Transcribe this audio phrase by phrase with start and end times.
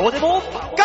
[0.00, 0.42] オでも
[0.76, 0.84] ガ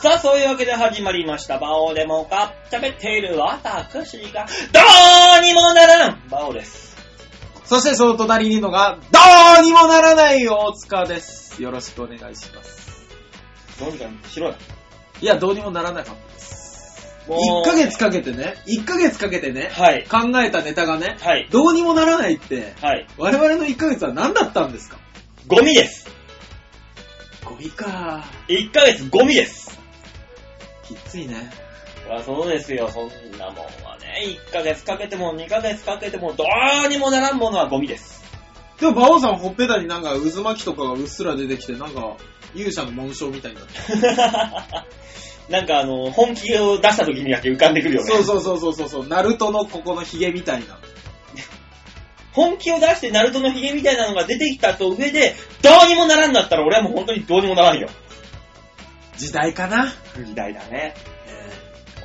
[0.00, 1.58] さあ、そういうわけで始まりました。
[1.58, 4.80] バオでもか喋っている私が、ど
[5.40, 6.96] うにもならんバオです。
[7.64, 9.18] そしてその隣にいるのが、ど
[9.60, 11.60] うにもならない大塚です。
[11.60, 13.06] よろしくお願いします。
[13.80, 14.54] どうにかしろよ。
[15.20, 17.24] いや、どうにもならなかったです。
[17.28, 20.06] もう1ヶ月かけてね、1ヶ月かけてね、はい。
[20.08, 21.48] 考えたネタがね、はい。
[21.50, 23.06] どうにもならないって、はい。
[23.18, 24.96] 我々の1ヶ月は何だったんですか？
[25.48, 26.06] ゴミです。
[27.48, 29.78] ゴミか1ヶ月ゴミです。
[30.84, 31.50] きついね。
[32.04, 34.22] そりゃそうですよ、そんなもんはね。
[34.48, 36.44] 1ヶ月かけても2ヶ月かけてもど
[36.84, 38.22] うにもならんものはゴミです。
[38.78, 42.16] でも、馬王さんほっぺたになんか渦巻きとかがうっすら出てきて、なんか、
[42.54, 44.92] 勇者の紋章みたいになって
[45.52, 48.10] なんかあの、本気を出した時にだけ浮かんでくるよね。
[48.10, 50.78] そうそうそうそうそうそう、ナルトのここのヒゲみたいな。
[52.38, 57.88] 本気を出してナルトのヒゲみたいなのが出てきたと上で、どうにもならんだったら俺はもう本当にどうにもならんよ。
[59.16, 59.92] 時代かな？
[60.16, 60.94] 時代だね。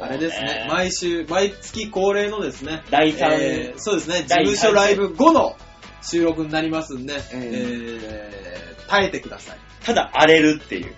[0.01, 5.55] あれですね毎週、毎月恒例のですね、第三えーそうですね、事第務所ライブ後の
[6.01, 9.57] 収録になりますんで、んえー耐えてください。
[9.83, 10.93] ただ荒れるっていう。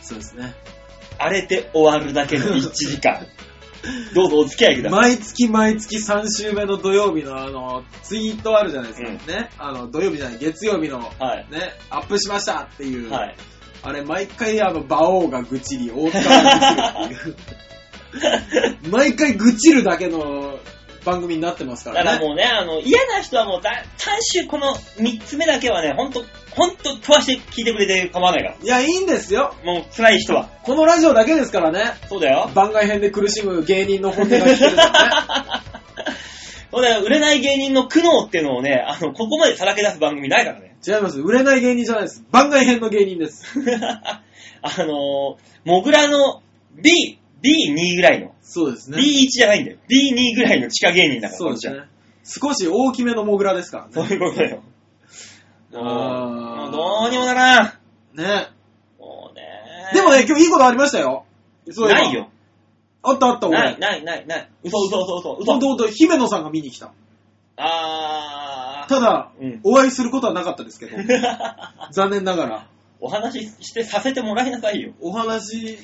[0.00, 0.54] そうですね。
[1.18, 3.26] 荒れて終わるだけの1時間。
[4.14, 5.00] どうぞお付き合いください。
[5.00, 9.08] 毎月毎月3週目の土曜日のあの、ツイートあるじゃないですか。
[9.08, 9.50] うんね。
[9.58, 11.46] あの、土曜日じゃない、月曜日の、はい。
[11.50, 13.10] ね、アップしましたっていう。
[13.10, 13.36] はい。
[13.82, 17.36] あれ、毎回あの、馬王が愚痴り、大塚が愚痴るっていう。
[18.90, 20.58] 毎回愚痴るだけの
[21.04, 22.26] 番組になってますかだかららね。
[22.26, 28.56] もうね、あの、嫌な人はもうだ、3週この3つ目だけはね、ほんと、ほんと飛ばして聞いてくれて構わないから。
[28.62, 29.54] いや、いいんですよ。
[29.64, 30.48] もう辛い人は。
[30.62, 31.92] このラジオだけですからね。
[32.08, 32.50] そうだよ。
[32.54, 34.92] 番外編で苦しむ芸人の本音が聞けるんだね。
[36.72, 37.02] そうだよ。
[37.02, 40.76] 売れない芸人の苦悩っていうのをね、あの、ここまでさらけ出す番組ないからね。
[40.86, 41.20] 違います。
[41.20, 42.24] 売れない芸人じゃないです。
[42.30, 43.44] 番外編の芸人です。
[44.62, 46.42] あのー、モグラの
[46.74, 48.98] B、B2 ぐらいの、そうですね。
[48.98, 49.78] B1 じゃないんだよ。
[49.88, 51.84] B2 ぐらいの地下芸人だから、そうですね。
[52.24, 54.14] 少し大きめのモグラですからそうね。
[54.14, 54.62] いうことだよ。
[55.74, 57.72] あーもうどうにもならん。
[58.14, 58.48] ね。
[58.98, 59.42] もうね。
[59.94, 61.24] でもね、今日いいことありましたよ。
[61.70, 62.12] そうない。
[62.12, 62.28] よ。
[63.02, 63.58] あったあった、俺。
[63.58, 64.48] ない、ない、ない、ない。
[64.64, 65.52] 嘘、嘘、嘘、嘘、嘘。
[65.52, 66.92] ほんとほんと、姫野さんが見に来た。
[67.56, 68.88] あー。
[68.88, 69.60] ただ、うん。
[69.64, 70.96] お会いすることはなかったですけど、
[71.92, 72.66] 残念ながら。
[73.00, 74.92] お話ししてさせてもらいなさいよ。
[75.00, 75.78] お話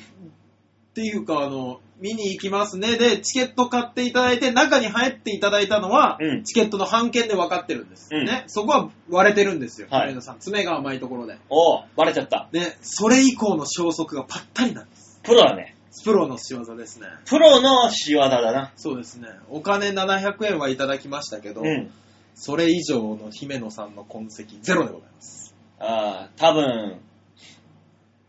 [0.97, 2.97] っていうか、あの、見に行きますね。
[2.97, 8.09] で、チケット買っていただいて、中に入っていただいたのは、うんチケットの半券で分かってるんです。
[8.11, 8.45] うんね。
[8.47, 9.87] そこは割れてるんですよ。
[9.91, 10.39] はい姫野さん。
[10.39, 11.37] 爪が甘いところで。
[11.49, 12.49] おう、バレちゃった。
[12.51, 15.19] で、それ以降の消息がぱったりなんです。
[15.21, 15.75] プロだね。
[16.03, 17.07] プロの仕業ですね。
[17.25, 18.71] プロの仕業だな。
[18.75, 19.27] そうですね。
[19.49, 21.91] お金700円はいただきましたけど、うん。
[22.33, 25.55] それ以上の姫野さんの痕跡ゼロでございます。
[25.79, 26.99] あー、多分、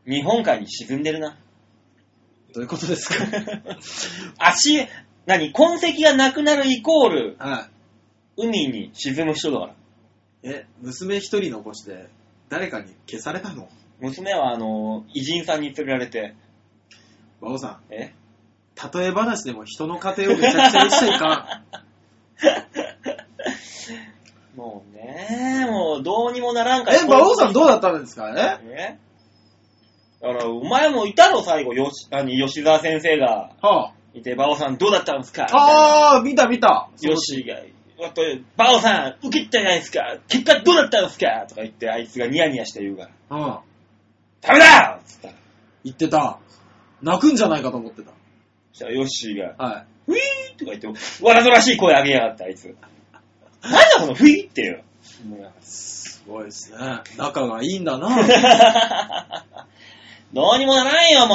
[0.06, 1.39] 日本海に沈んでるな。
[2.54, 3.25] どういうことですか？
[4.38, 4.86] 足、
[5.26, 5.53] 何？
[5.53, 7.69] 痕跡がなくなるイコール、は
[8.38, 8.47] い。
[8.47, 9.75] 海に沈む人だから。
[10.44, 12.08] え、娘一人残して、
[12.48, 13.69] 誰かに消されたの？
[14.00, 16.34] 娘は、あの、偉人さんに連れられて、
[17.42, 18.14] 馬王さん、え？
[18.94, 21.62] 例え話でも人の家庭をめちゃくちゃにしちゃいか？
[24.56, 26.84] もうね、もうどうにもならんん。
[26.84, 26.98] から。
[26.98, 28.31] え、馬王さんどうだったんですか？
[28.37, 28.58] え？
[28.64, 28.98] え？
[30.21, 33.93] だから、お前もいたろ、最後、よし、何、吉沢先生がはあ。
[34.15, 35.47] いて、馬王さんどうだったんですか？
[35.53, 36.89] あー、見た見た。
[37.03, 37.56] よしが、
[38.06, 38.23] あと、
[38.56, 40.19] 馬王さん、受けたじゃないですか？
[40.29, 41.47] 結果どうだったんですか？
[41.49, 43.59] とか言って、あいつがニヤニヤして言うから、うん。
[44.41, 45.34] ダメだっつったら、
[45.84, 46.39] 言ってた。
[47.03, 48.11] 泣くんじゃないかと思ってた。
[48.73, 49.87] そしたらヨッシーが、はい。
[50.06, 52.65] フィーとか言って、わらぞらしい声上げやがった、あいつ。
[52.65, 54.83] なんだこのフィーっていう。
[55.61, 56.79] すごいですね。
[57.17, 58.09] 仲がいいんだな。
[60.33, 61.34] どうにもならんよ、も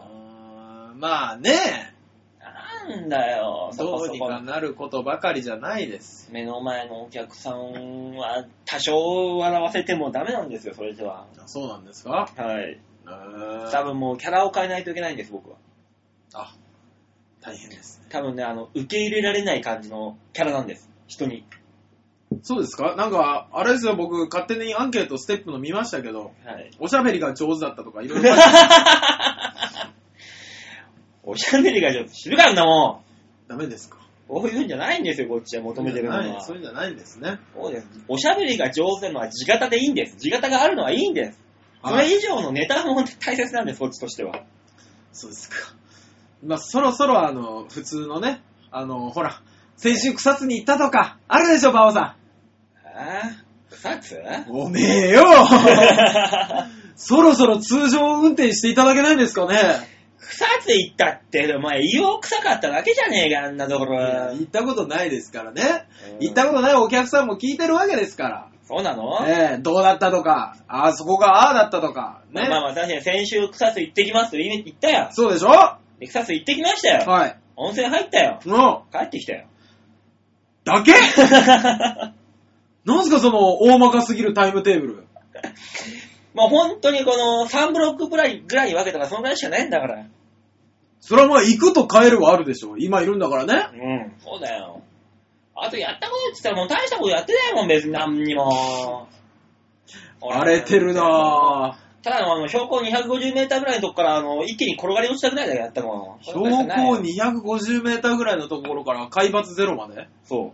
[0.00, 1.94] あーまあね、
[2.88, 2.90] う。
[2.90, 6.28] なんだよ、そどうにこそこかなることばかりじゃないです。
[6.32, 11.26] 目の前のお客さんは多少笑わせてもダメなんですよ、それでは。
[11.38, 12.28] あそうなんですか？
[12.36, 12.78] はい。
[13.06, 15.56] えー多分もうキャラを変えないといけないんです、僕は。
[16.32, 16.54] あ、
[17.42, 18.06] 大変ですね。
[18.08, 20.88] 多分ね、あの、受け入れられない感じのキャラなんです。
[21.06, 21.44] 人に。
[22.42, 22.94] そうですか？
[22.96, 26.70] なんか、あれですよ、僕、勝手にアンケートステップの見ましたけど、はい。
[26.78, 28.32] おしゃべりが上手だったとか、 いろいろ
[31.24, 33.02] おしゃべりがちょっと知るかんなも
[33.48, 33.96] ダメですか？
[33.96, 34.00] ん。
[34.28, 36.40] こういうんじゃないんですよ、こっちは求めてるのは。
[36.40, 37.38] そういうんじゃないんですね。
[37.54, 37.86] そうです。
[38.08, 40.16] おしゃべりが上手なのは地形でいいんです。
[40.16, 41.40] 地形があるのはいいんです。
[41.84, 44.42] それ以上のネタも大切なんです、こっちとしては。
[45.12, 45.56] そうですか。
[46.44, 48.42] まあ、そろそろ、あの、普通のね、
[48.72, 49.40] あの、ほら、
[49.76, 52.16] 先週草津に行ったとか、あるでしょ、バオさ
[52.96, 54.16] ああ草津
[54.48, 55.22] おめえよ
[56.96, 59.58] そろそろ通常運転していただけないんですかね？
[60.18, 63.98] 草津行ったって、お前、硫黄臭かっただけじゃねえか、あんなところ。
[64.32, 65.62] 行ったことないですからね。
[66.14, 68.48] うん行ったことないお客さんも聞いてるわけですから。
[68.64, 72.40] そうなの、ええどうだったとか、あそこがああだったとか、ね。
[72.40, 75.08] まあまあまあ、確かに先週草津行ってきますと言ったよ。
[75.12, 75.50] そうでしょ？
[76.08, 77.26] 草津行ってきましたよ。
[77.26, 77.34] い。
[77.56, 78.40] 温泉入ったよ。
[78.46, 79.44] も帰ってきたよ。
[80.64, 80.92] う、だけ？
[82.86, 84.94] なんすかその大まかすぎるタイムテーブル。
[86.34, 90.04] もう本当にこの3ブロックぐらいぐらいに分けたらそのぐらいしかないんだから。
[91.00, 92.76] それはまあ行くと帰るはあるでしょ。
[92.78, 93.68] 今いるんだからね。
[93.74, 94.82] うん、そうだよ。
[95.54, 99.08] あとやったことって言ったらもう大したことやってないもん、別に何にも。
[100.20, 101.86] 荒れてるなぁ。
[102.02, 106.24] ただのあの標高250メーターぐらいのとこからあの一気に転がり落ちたぐらいだけやったもん。
[106.24, 110.08] 標高250メーターぐらいのところから海抜ゼロまで？
[110.24, 110.52] そ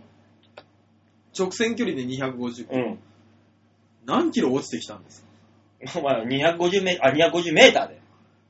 [1.37, 2.67] 直線距離で250。
[2.67, 2.67] う。
[2.71, 2.99] うん。
[4.05, 5.23] 何キロ落ちてきたんです
[5.93, 5.99] か？
[5.99, 8.01] お前250メーター、あ、250メーターで。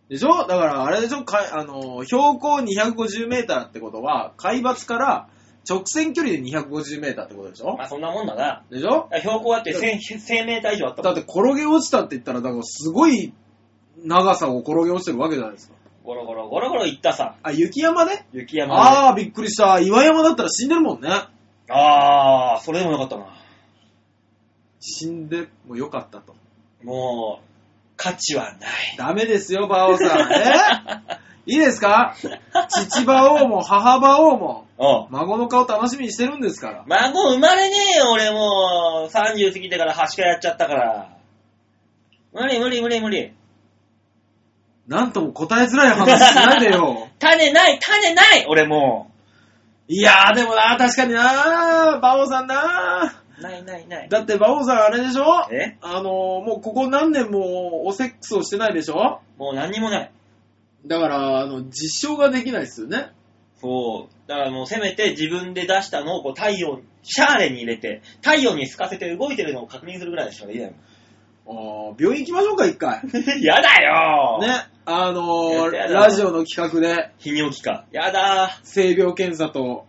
[0.10, 0.48] でしょ？
[0.48, 1.24] だからあれでしょ？
[1.24, 5.28] かあの、標高250メーターってことは、海抜から
[5.68, 7.78] 直線距離で250メーターってことでしょ？
[7.78, 8.64] まあそんなもんだな。
[8.70, 9.10] でしょ？
[9.20, 11.16] 標高だって 1000, 1000メーター以上あったもん。
[11.16, 13.34] だって転げ落ちたって言ったら、だからすごい
[14.04, 15.76] 長さを転げ落ちてるわけじゃないですか。
[16.04, 17.38] ゴロゴロゴロゴロ行ったさ。
[17.42, 18.82] あ、雪山で雪山で。
[18.82, 19.80] ああ、びっくりした。
[19.80, 21.10] 岩山だったら死んでるもんね。
[21.70, 23.26] あー、それでもよかったな。
[24.80, 26.36] 死んでもよかったと。
[26.84, 27.46] もう、
[27.96, 28.98] 価値はない。
[28.98, 30.20] ダメですよ、馬王さん。
[30.34, 30.44] え？
[31.46, 32.16] いいですか？
[32.70, 36.84] 父馬王も母馬王も、おう孫の顔楽しみにしてるんですから。
[36.88, 39.12] 孫生まれねえよ、俺もう。
[39.14, 41.10] 30過ぎてから8回やっちゃったから。
[42.34, 43.34] 無理無理無理無理。
[44.88, 47.08] なんとも答えづらい話しないでよ。
[47.20, 49.12] 種ない、種ない俺も
[49.88, 53.22] いやー、でもな、確かにな、馬王さんな。
[53.40, 53.42] う。
[53.42, 54.10] ないないない。
[54.10, 55.24] だって馬王さんあれでしょ？
[55.52, 55.78] え？
[55.82, 56.04] あのー、
[56.44, 59.20] もうここ何年もおセックスをしてないでしょ？
[59.38, 60.12] もう何にもない。
[60.86, 63.12] だから、あの、実証ができないですよね。
[63.60, 64.30] そう。
[64.30, 70.74] だからもうせめて自分で出したのをこう太陽に、シャーレに入れて、太陽に透かせて動いてるのを確認するぐらいしかできない
[71.46, 73.02] あー病院行きましょうか、一回。
[73.04, 73.42] もん。
[73.42, 74.48] やだよね、
[74.86, 77.86] あのーやだやだラジオの企画で、泌尿器科。
[77.92, 79.86] やだ性病検査と、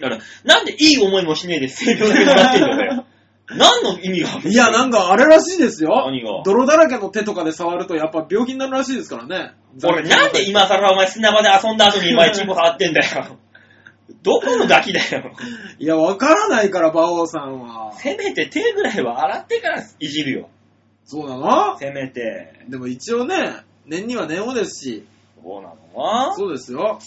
[0.00, 3.04] だから、なんでいい思いもしねえで性病だけもらってんだよ。
[3.50, 5.90] 何の意味があるいや、なんかあれらしいですよ。
[6.06, 6.42] 何が？
[6.44, 9.52] 泥だらけの手とかで触るとやっぱ病気になるらしいですからね。
[9.82, 13.38] 俺なんで今更お前砂場で遊んだ後に今チンコ触ってんだよ。
[14.22, 15.32] どこのガキだよ。
[15.78, 17.92] いや、わからないから、馬王さんは。
[17.94, 20.48] せめて手ぐらいは洗ってからいじるよ。
[21.04, 21.36] そうな
[21.72, 21.78] の？
[21.78, 22.52] せめて。
[22.68, 23.34] でも一応ね、
[23.88, 25.06] 年には年をですし、
[25.42, 26.98] そうなのそうですよ。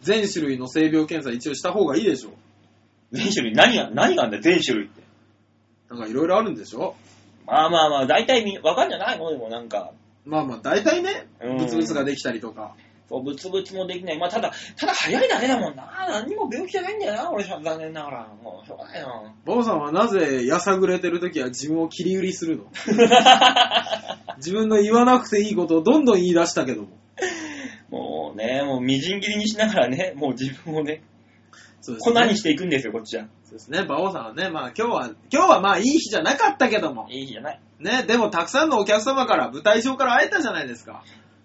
[0.00, 2.30] 全種類の性病検査一応した方がいいでしょ。
[3.12, 5.02] 全種類何が、何があんだよ、全種類って。
[5.90, 6.94] なんかいろいろあるんでしょ
[7.46, 9.90] まあまあまあ、大体みわかんじゃないのでもなんか、
[10.24, 12.74] まあまあ、大体ね、うんブツブツができたりとか。
[13.08, 14.18] そう、ブツブツもできない。
[14.18, 16.06] まあただ、ただ早いだけだもんな。
[16.08, 18.28] 何にも病気じゃないんだよな、俺残念ながら。
[18.40, 19.34] もうしょうがないな。
[19.44, 22.66] 馬王さんはなぜやさぐれてる時は自分を切り売りするの？
[24.40, 26.88] 自分の言わなくていいことをどんどん言い出したけども。
[27.90, 31.02] もうね、もうみじん切りにしながらね、もう自分をね、
[31.80, 32.20] そうですね。
[32.20, 33.24] 粉にしていくんですよ、こっちは。
[33.44, 37.08] そうですね、馬王さんはね、まあ今日は、今日はまあいい日じゃなかったけども。
[37.10, 37.60] いい日じゃない。
[37.80, 41.02] ね、でもたくさんのお客様から舞台上から会えたじゃないですか。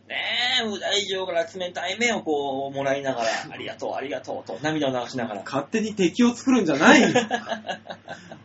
[0.08, 0.18] ね
[0.62, 5.42] え、舞台上から冷たい目をこう、もらいながら、ありがとう、ありがとうと、涙を流しながら。
[5.44, 7.02] 勝手に敵を作るんじゃない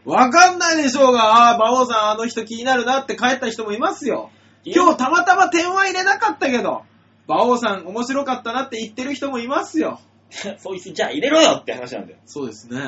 [0.06, 4.30] わかんないでしょうが、ああ、馬王さんあの人気になるなって帰った人もいますよ。
[4.64, 6.82] 今日たまたま点は入れなかったけど、
[7.26, 10.00] 馬王さん面白かったなって言ってる人もいますよ。
[10.58, 12.18] そいつじゃあ入れろよって話なんだよ。
[12.24, 12.78] そうですね。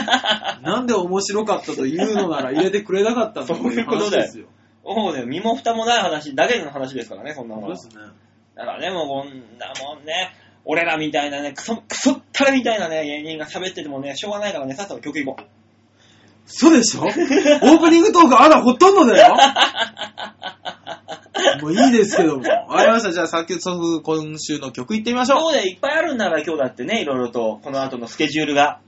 [0.62, 4.46] なんで面白かったと言うのなら入れてくれなかったんだそういうことだよ話ですよ。
[4.84, 7.76] もうね、身も蓋もない話だけの話ですからね、そんなものは。
[7.76, 8.12] そうですね。
[8.54, 9.28] だからね、もうこん
[9.58, 10.34] なもんね、
[10.66, 15.42] 俺らみたいなね、クソ、クソったれみたいなね、芸人が喋っててもね、しょうがないからね、さっさと曲いこう。
[16.46, 17.02] そうでしょ？
[17.02, 19.34] オープニングトークあらほとんどだよ。
[21.60, 22.42] もういいですけども。
[22.68, 23.12] わかりました。
[23.12, 25.40] じゃあ、早速今週の曲いってみましょう。
[25.40, 28.80] そうでいっぱいあるんだから今日だってね、いろいろと、この後のスケジュールが。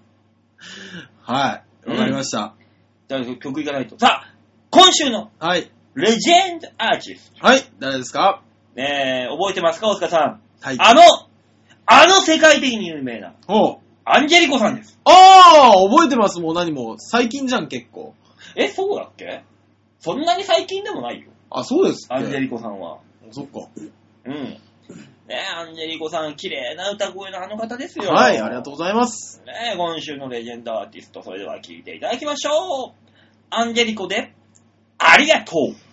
[1.23, 1.91] はい。
[1.91, 2.55] わかりました。
[3.09, 3.99] じゃあ曲いかないと。
[3.99, 4.35] さあ、
[4.71, 5.71] 今週のはい。
[5.95, 7.47] レジェンドアーティスト。
[7.47, 7.65] はい。
[7.79, 8.43] 誰ですか？
[8.75, 10.41] ねえ、覚えてますか、大塚さん？
[10.61, 10.77] はい。
[10.79, 11.03] あの、
[11.87, 14.97] あの世界的に有名な、おうアンジェリコさんです。
[15.05, 16.95] ああ覚えてますもう何も。
[16.99, 18.15] 最近じゃん、結構。
[18.55, 19.43] え、そうだっけ？
[19.99, 21.29] そんなに最近でもないよ。
[21.51, 23.01] あ、そうですアンジェリコさんは。
[23.33, 23.69] そっか。
[24.27, 24.33] うん。
[24.35, 24.61] ね
[25.29, 28.13] え、アンジェリコさん、綺麗な歌声のあの方ですよ。
[28.13, 29.43] はい、ありがとうございます。
[29.45, 32.93] ねえ、今週のレジェンドアーティスト、それでは聴いていただきましょう。
[33.51, 34.33] アンジェリコで、
[34.99, 35.86] ありがとう。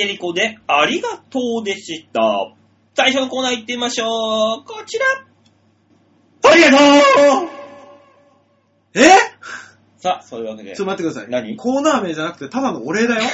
[0.00, 2.54] ジェリコでありがとうでした。
[2.94, 4.64] 最初のコーナー行ってみましょう。
[4.64, 5.04] こちら。
[6.50, 6.80] ありがとう
[8.94, 9.02] え？
[9.98, 10.74] さあ、そういうわけで。
[10.74, 11.30] ちょっと待ってください。
[11.30, 11.54] 何？
[11.58, 13.24] コーナー名じゃなくて、ただのお礼だよ。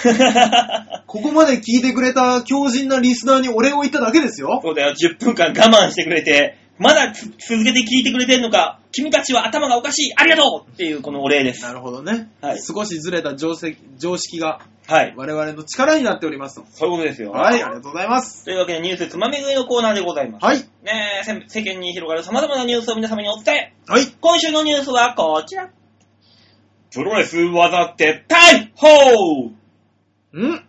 [1.07, 4.59] ここまで聞いてくれた強靭なリスナーにお礼を言っただけですよ。
[4.61, 11.63] そうだよ、10分間我慢してくれて、まだつ続けて聞いてくれてんのか、君たちは頭がおかしい、ありがとうっていうこのお礼です。
[11.63, 12.31] なるほどね。
[12.41, 15.15] はい少しずれた常識常識がはい。
[15.17, 16.67] 我々の力になっておりますと。
[16.71, 17.33] そういうことですよ。
[17.33, 18.45] はい、ありがとうございます。
[18.45, 20.45] というわけでニュースつまみ食いのコーナーでございます。
[20.45, 20.59] はい。
[20.59, 23.73] ねえ、せ世間に広がる様々なニュースを皆様にお伝え。
[23.89, 24.07] はい。
[24.21, 25.71] 今週のニュースはこちら。
[26.93, 29.49] プロレス技って逮捕
[30.39, 30.65] ん？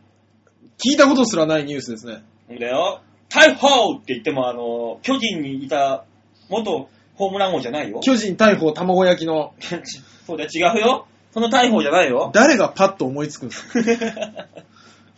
[0.79, 2.23] 聞いたことすらないニュースですね。
[2.49, 3.01] だよ。
[3.29, 6.05] 逮捕って言っても、あの、巨人にいた
[6.49, 7.99] 元ホームラン王じゃないよ。
[8.01, 9.53] 巨人逮捕卵焼きの
[10.25, 11.07] そうだよ、違うよ。
[11.33, 12.31] その逮捕じゃないよ。
[12.33, 14.45] 誰がパッと思いつくんですか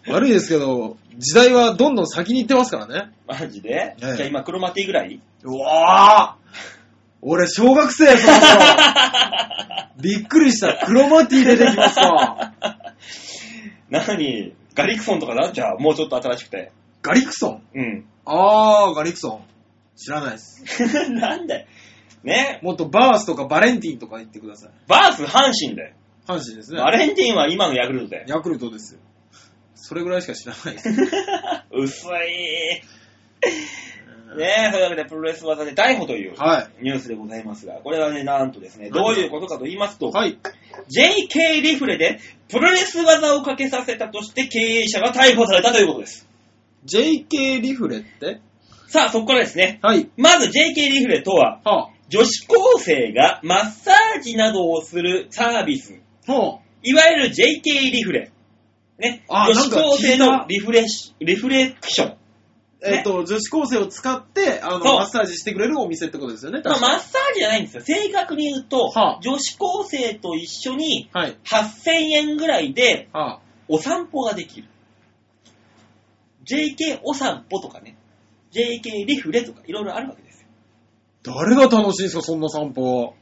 [0.07, 3.11] 悪いですけど、時代はどんどん先に行ってますからね。
[3.27, 5.19] マジで、ええじゃあ今、クロマティぐらい？
[5.43, 6.49] うわぁ
[7.21, 8.49] 俺、小学生、その頃。
[10.01, 10.85] びっくりした。
[10.85, 12.53] クロマティ出てきますか。
[13.89, 14.53] 何？
[14.73, 16.71] ガリクソンとかなじゃあ、もうちょっと新しくて。
[17.01, 17.63] ガリクソン。
[17.73, 18.05] うん。
[18.25, 19.43] あー、ガリクソン。
[19.95, 20.63] 知らないです。
[21.11, 21.67] なんだよ。
[22.23, 24.71] ねもっとバースとかバレンティンとか言ってください。
[24.87, 25.93] バース阪神だよ。
[26.27, 26.79] 阪神ですね。
[26.79, 28.25] バレンティンは今のヤクルトだよ。
[28.27, 28.99] ヤクルトですよ。
[29.75, 30.89] それぐらいしか知らないです。
[31.71, 32.81] 薄い。
[34.37, 40.11] ねえ、というわけでプロレス技で逮捕というはニュースでございますが、これはね、なんとですね、どういうことかと言いますと、い。
[40.11, 40.37] はい。
[40.89, 46.28] JK リフレでプロレス技をかけさせたとして経営者が逮捕されたということです。
[46.85, 48.41] JK リフレって？
[48.87, 50.09] さあ、そこからですね、はい。
[50.17, 56.31] まず JK リフレとは、は女子高生がマッサージなどをするサービス、あ。
[56.31, 58.31] ほいわゆる JK リフレ。
[58.97, 62.11] ね、あ女子高生なんか聞いたのリフレシリフレクション。
[62.11, 62.17] う。
[62.81, 66.61] えっ、と、女子高生を使って、あの、そうマッサージしてくれるお店ってことですよね？
[66.63, 67.83] まあ、確かマッサージじゃないんですよ。
[67.83, 71.37] 正確に言うと、はあ女子高生と一緒にはい。
[71.45, 73.39] 8000円ぐらいではあ。
[73.67, 74.67] お散歩ができる。
[76.49, 77.95] JK お散歩とかね、
[78.51, 80.47] JK リフレとかいろいろあるわけですよ。
[81.23, 83.13] 誰が楽しいんですか、そんな散歩。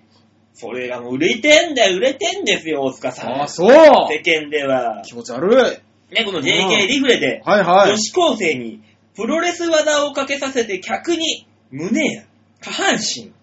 [0.54, 3.34] それがもう売れてんだよ、売れてんですよ、大塚さん。
[3.34, 3.70] ああ、そう。
[3.70, 5.04] 世間では。
[5.06, 5.56] 気持ち悪い。
[5.56, 7.98] はいね、この JK リフレで、はい女。
[7.98, 8.82] 子高生に
[9.14, 12.24] プロレス技をかけさせて客に胸や
[12.62, 13.34] 下半身、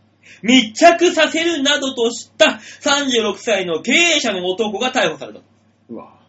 [0.42, 5.40] 密着させるなどとした36歳の経営者の男が逮捕された。
[5.90, 6.23] うわ。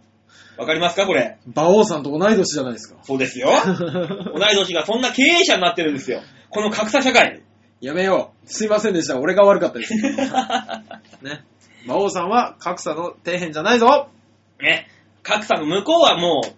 [0.58, 1.38] わかりますかこれ？
[1.48, 2.96] 馬王さんと同い年じゃないですか。
[3.04, 3.50] そうですよ。
[4.34, 6.22] 同い年がそんな経営者になってるんですよ。
[6.50, 7.42] この格差社会。
[7.82, 8.48] やめよう。
[8.50, 9.20] すいませんでした。
[9.20, 9.94] 俺が悪かったです。
[11.22, 11.44] ね。
[11.86, 14.08] 馬王さんは格差の底辺じゃないぞ。
[14.62, 14.88] ね。
[15.24, 16.50] 格差の向こうはもう、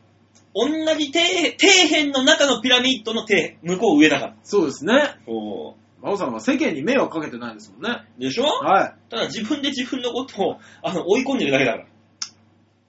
[0.53, 1.19] 同じ底
[1.59, 4.33] 底辺の中のピラミッドの底向こう上だから。
[4.43, 5.15] そうですね。
[5.25, 8.03] そ馬王さんは世間に迷惑かけてないですもんね。
[8.17, 8.21] う。
[8.21, 8.43] でしょ？
[8.45, 11.83] はただ自分で自分のことをあの追い込んでるだけだから。
[11.83, 11.87] い。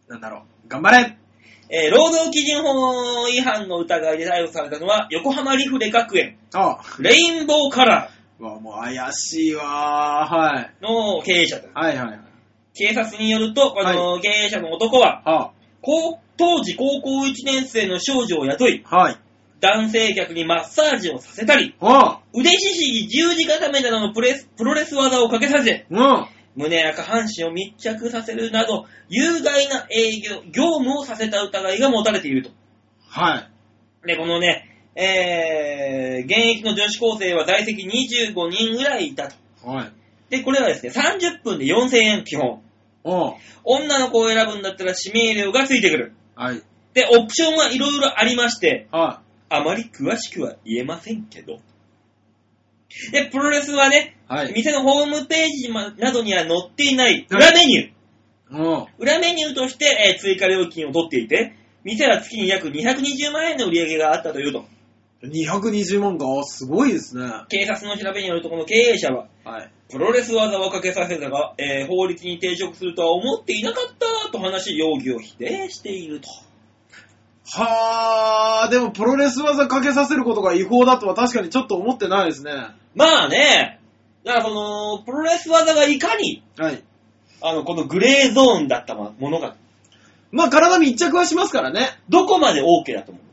[0.08, 0.57] なんだろう。
[0.68, 1.16] 頑張れ
[1.70, 10.34] えー労働基準法違反の疑いで逮捕されたのは、横浜リフレ学園、あレインボーカラうわ、もう怪しいわー。
[10.34, 10.74] はい。
[10.80, 11.68] ーの経営者だ。
[11.74, 12.20] はいはいはい。
[12.74, 15.52] 警察によると、この経営者の男は、は
[15.82, 19.16] 高当時高校1年生の少女を雇い、あ、はい。
[19.60, 26.26] 男性客にマッサージをさせたり、はあ、腕獅子十字固めなどのプレスプロレス技をかけさせ、うん。
[26.58, 32.50] 胸や下半身を密着させるなど、有害な営業、業務をさせた疑いが持たれていると。
[33.08, 33.48] は
[34.04, 34.06] い。
[34.06, 39.36] で、このね、えー、現役の女子高生は在籍25人ぐらいいたと。
[39.64, 39.92] はい。
[40.30, 42.60] で、これはですね、30分で4000円基本。
[43.04, 46.12] おう女の子を選ぶんだったら指名料がついてくる。
[46.34, 46.62] はい。
[46.92, 51.60] で、オプションはいろいろありまして、はあまり詳しくは言えませんけど。
[53.12, 54.32] で、プロレスはね、い。
[54.32, 54.52] はい。
[54.52, 58.58] 店のホームページまなどには載っていない裏メニュー。
[58.58, 58.86] うん。
[58.98, 64.64] 裏メニューとして、えー追加料金を取っていて、店は月に約220万円の売り上げがあったというと。
[65.22, 66.26] 220万か。
[66.40, 67.30] あすごいですね。
[67.48, 69.70] 警察の調べによると、この経営者は、はい。
[69.90, 76.28] プロレス技をかけさせたが、えー法律に抵触するとは思っていなかったと話し、容疑を否定していると。
[77.50, 82.52] はあ、でもプロレス技かけさせることが違法だとは確かにちょっと思ってないですね。
[82.94, 83.80] まあね、
[84.24, 86.82] だからその、プロレス技がいかに、はい。
[87.40, 89.56] あの、このグレーゾーンだったものが、
[90.30, 91.98] まあ体密着はしますからね。
[92.08, 93.24] どこまで OK だと思う？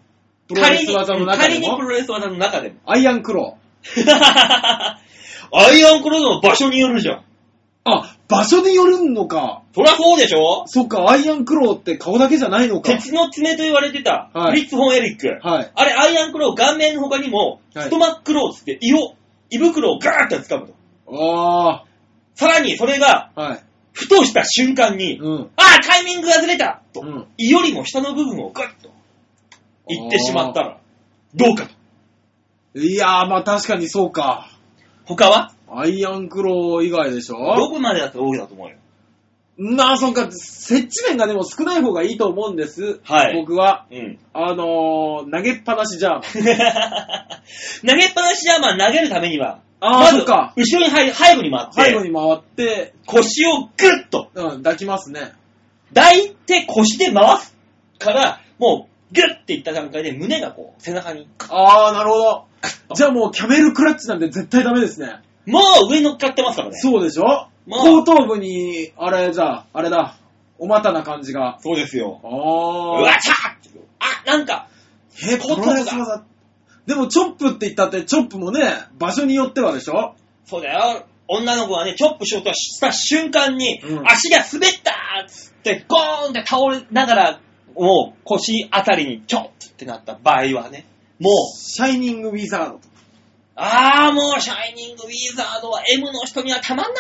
[0.48, 1.82] プロレス技の中でも仮にプ。
[1.82, 2.76] ロレス技の中でも。
[2.86, 4.12] アイアンクロー。
[5.52, 7.24] アイアンクローどの場所によるじゃん。
[7.84, 9.62] あ、場所によるのか。
[9.76, 10.64] そりゃそうでしょ？
[10.68, 12.92] そっか、アイアンクローって顔だけじゃないのか。
[12.92, 15.28] 鉄の爪と言われてた、はいフリッツ・フォン・エリック。
[15.48, 15.72] はい。
[15.74, 19.14] あれ、アイアンクロー、顔面の他にも、はいストマッククローつって胃を、
[19.52, 20.74] 胃袋をガーッて掴むと。
[21.12, 21.84] あ
[22.34, 23.64] さらに、それが、あ、はい。
[23.94, 25.52] ふとした瞬間に、うん。
[25.56, 28.90] ああ、タイミングがずれたと、うん胃よりも下の部分をガッと、
[29.88, 30.80] いってしまったら、
[31.36, 31.68] どうか
[32.74, 32.80] と。
[32.80, 34.50] いやー、まあ確かにそうか。
[35.06, 35.55] 他は？
[35.70, 38.76] アイアンクロー以外でしどょこまでだと多いだと思うよ。
[39.58, 43.00] まあそっか、接地面がでも少ない方がいいと思うんです。
[43.04, 43.86] はい僕は。
[43.90, 44.20] うん。
[44.34, 46.22] あのー、投げっぱなしじゃん。
[46.28, 53.70] 投げっぱなしジャーマン投げるためには、あーまずそっか後ろに背背後に回って、背後に回って、腰をグ
[54.06, 55.32] ッとうん、抱きますね。
[55.94, 57.56] 抱いて腰で回す
[57.98, 61.28] から、もう、ギュッていった段階で胸がこう、背中に。
[61.50, 62.46] あー、なるほど。
[62.94, 65.22] じゃあもうキャメルクラッチなんて絶対ダメですね。
[65.46, 66.78] もう上に乗っかってますからね。
[66.78, 67.24] そうでしょ？
[67.68, 70.18] まあ後頭部に、あれじゃあ、あれだ。
[70.58, 71.58] お股な感じが。
[71.62, 72.22] そうですよ。
[72.24, 73.20] うあわー。
[73.20, 73.34] ちゃ
[74.00, 74.70] あ、なんか、
[75.32, 76.24] え、プロレス技。
[76.86, 78.62] でもチョップって言ったって、チョップもね、
[78.98, 80.16] 場所によってはでしょ？
[80.46, 81.06] そうだよ。
[81.28, 84.92] 女の子がね、チョップしようとした瞬間に、うん足が滑った
[85.26, 87.40] っつって、ゴーンって倒れながら、
[87.76, 90.86] もう腰あたりにちょっってなった場合はね、
[91.20, 92.88] もう、シャイニングウィザードと
[93.56, 97.00] あーもう、シャイニングウィザードは M の人にはたまんな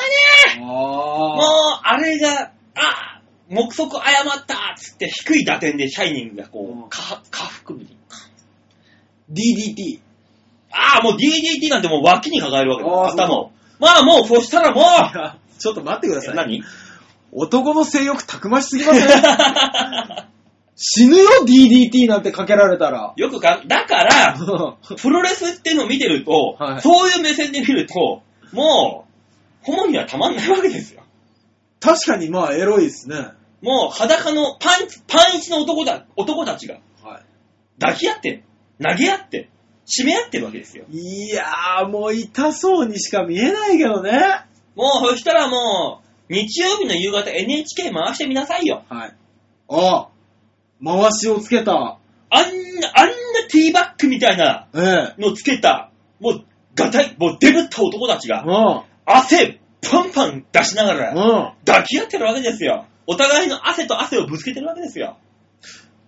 [0.53, 1.41] いねもう
[1.83, 7.95] あ、あれが、あー目測誤ったっつって低い打点でシャイニングがこう下下腹部に。
[9.31, 9.75] ー。
[9.75, 9.99] DDT。
[10.71, 13.51] あーもう DDT なんてもう脇に抱えるわけだ頭を。
[13.79, 16.35] まあもう、そしたらもう、ちょっと待ってください。
[16.35, 16.63] 何？
[17.31, 19.05] 男の性欲たくましすぎません？
[20.75, 23.13] 死ぬよ DDT なんてかけられたら。
[23.15, 24.37] よくか、だから、
[25.01, 29.05] プロレスっていうのを見てると、はいそういう目線で見ると、も
[29.63, 31.03] う、ホモにはたまんないわけですよ。
[31.79, 33.15] 確かにまあエロいですね。
[33.61, 37.21] もう裸のパン、パンイチの男だ、男たちがは
[37.79, 38.43] 抱き合って、
[38.83, 39.49] 投げ合って、
[39.85, 40.85] 締め合ってるわけですよ。
[40.91, 40.97] い。
[40.97, 44.11] いやー、もう痛そうにしか見えないけどね。
[44.75, 48.83] もう、そしたらもう、日曜日の夕方 NHK 回してみなさいよ。
[48.89, 49.15] はい。
[49.69, 50.09] ああ、
[50.83, 51.71] 回しをつけた。
[51.73, 53.13] あんな、あんな
[53.49, 55.21] ティーバッグみたいなええ。
[55.21, 56.43] のつけた、もう、
[56.75, 58.83] ガタイ、もうデブった男たちが、うん。
[59.05, 61.53] 汗、パンパン出しながら、うん。
[61.65, 62.85] 抱き合ってるわけですよ。
[63.07, 65.17] お互いの汗と汗をぶつけてるわけですよ。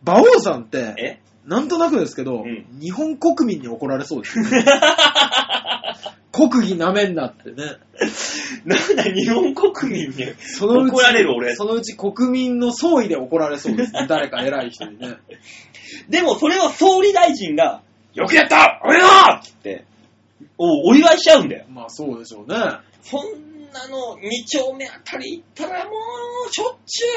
[0.04, 1.20] 馬王さんって、え？
[1.46, 4.46] なんとなくですけど、うん日本国民に怒られそうですね。
[6.38, 7.78] 国技なめんなってね。
[8.65, 11.56] なんだ、日本国民にそのうち怒られる俺。
[11.56, 14.06] そのうち国民の総意で怒られそうですね。
[14.08, 15.17] 誰か偉い人にね。
[16.10, 17.82] でもそれを総理大臣が、
[18.13, 19.86] よくやったおめでとうっつって、
[20.60, 21.65] おお祝いしちゃうんだよ。
[21.69, 22.56] まあそうでしょうね。
[23.02, 25.91] そんなの2丁目あたり行ったらも
[26.47, 27.10] う、しょっちゅう。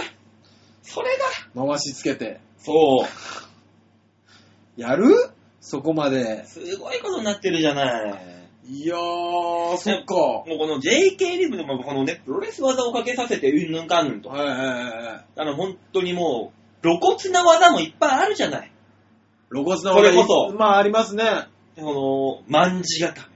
[0.83, 1.11] それ
[1.55, 2.41] が、回しつけて。
[2.59, 5.31] そう、やる？
[5.61, 6.47] そこまで。
[6.47, 8.40] すごいことになってるじゃない。
[8.69, 10.15] いやー、そっか。
[10.15, 14.29] もうこの JK リブでもこのね、プロレス技をかけさせてうんぬんかんぬんと。
[14.29, 15.41] はいはいはいはい。
[15.41, 18.73] あの、本当にもう、露骨な技もいっぱいあるじゃない。
[19.51, 21.25] 露骨なそれこそまあありますね。
[21.77, 23.31] この、万字固め。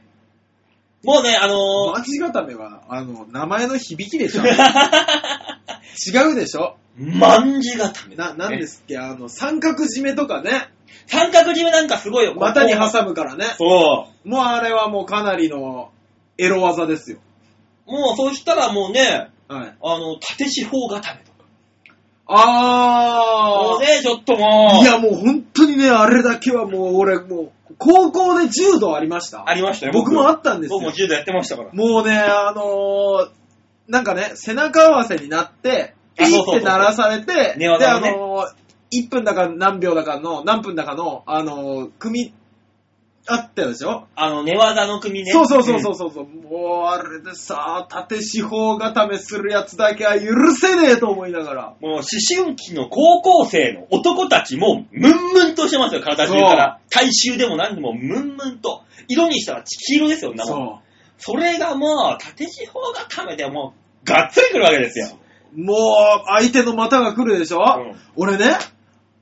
[1.05, 4.43] もうね、あのーマジ固めは、あの、名前の響きでしょ。
[6.07, 8.17] 違うでしょ万字固め。
[8.17, 10.69] な、なんですっけ、あの、三角締めとかね。
[11.07, 12.35] 三角締めなんかすごいよ。
[12.35, 13.47] 股に挟むからね。
[13.59, 14.29] そう。
[14.29, 15.91] もうあれはもうかなりの
[16.39, 17.19] エロ技ですよ。
[17.87, 19.77] もう、そうしたらもうね、はい。
[19.83, 21.45] あの、縦四方固めとか。
[22.27, 24.83] もうね、ちょっともう。
[24.83, 29.49] いやもう本当にね、あれだけはもう俺もう、高校で柔道ありました。
[29.49, 29.93] ありましたよ。
[29.93, 31.73] 僕もあったんですよ僕も柔道やってましたから。
[31.73, 33.31] もうね、あのー、
[33.89, 38.64] なんかね、背中合わせになって、ピーあそうそうそうって鳴らされて、で、あ寝技のねのー、
[39.03, 42.33] 1分だか何秒だかの、何分だかの、あのー、組、
[43.27, 45.33] あったでしょ、あの、寝技の組ね。
[45.33, 51.63] そうそうそうそうそうそう、もうあれでさ、縦四方固めするやつだけは許せねえと思いながら。
[51.63, 56.81] もう思春期の高校生の男たちも、ムンムンとしてますよ、体中から。
[56.91, 58.83] 体臭でも何でも、ムンムンと。
[59.09, 60.81] 色にしたら黄色ですよ、生そ
[61.17, 65.09] それがもう、縦四方固めでもう、がっつりくるわけですよ。
[65.57, 65.65] う。
[65.65, 65.79] もう、
[66.27, 68.57] 相手の股が来るでしょ、うん俺ね、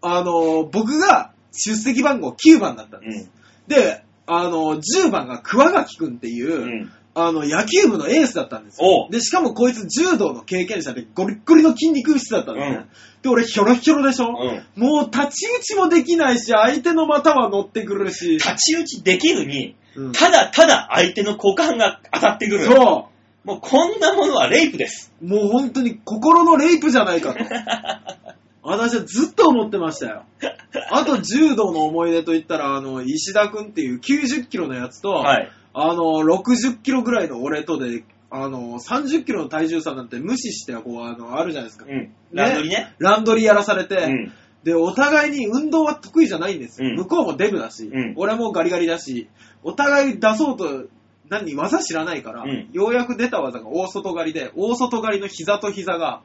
[0.03, 3.31] あのー、僕が出席番号9番だったんです。
[3.69, 6.93] で、あの、10番が桑垣くんっていう、うん。
[7.15, 12.77] あの、野球部のエースだったんですよで、しかもこいつ柔道の経験者でゴリッゴリの筋肉質だったんですね。
[12.77, 12.89] うん
[13.23, 14.83] で、俺ヒョロヒョロでしょ、うん。
[14.83, 18.33] もう立ち打ちもできないし、相手の股は乗ってくるし。
[18.33, 22.65] 立ち打ちできずに、うんただただ相手の股間が当たってくる。
[22.65, 23.09] そ
[23.45, 25.13] もうこんなものはレイプです。
[25.21, 27.41] もう本当に心のレイプじゃないかと。
[28.63, 30.25] 私はずっと思ってましたよ。
[30.91, 35.51] あと柔道の思い出といったら、あの、石田くんっていう90キロのやつと、はい。
[35.75, 41.87] あの、60キロぐらいの俺とで、あの、30キロの体重差なんて無視して、こう、あの、あるじゃないですか。
[41.89, 42.13] うん。
[42.33, 42.95] ランドリね。
[42.99, 44.33] ランドリーやらされて、うん。
[44.65, 46.91] で、お互いに運動は得意じゃないんですよ。
[46.91, 49.29] うん向こうもデブだし、うん俺もガリガリだし、
[49.63, 50.87] お互い出そうと、
[51.29, 56.23] 何、技知らないから、うんようやく出た技が大外刈りで、大外刈りの膝と膝が、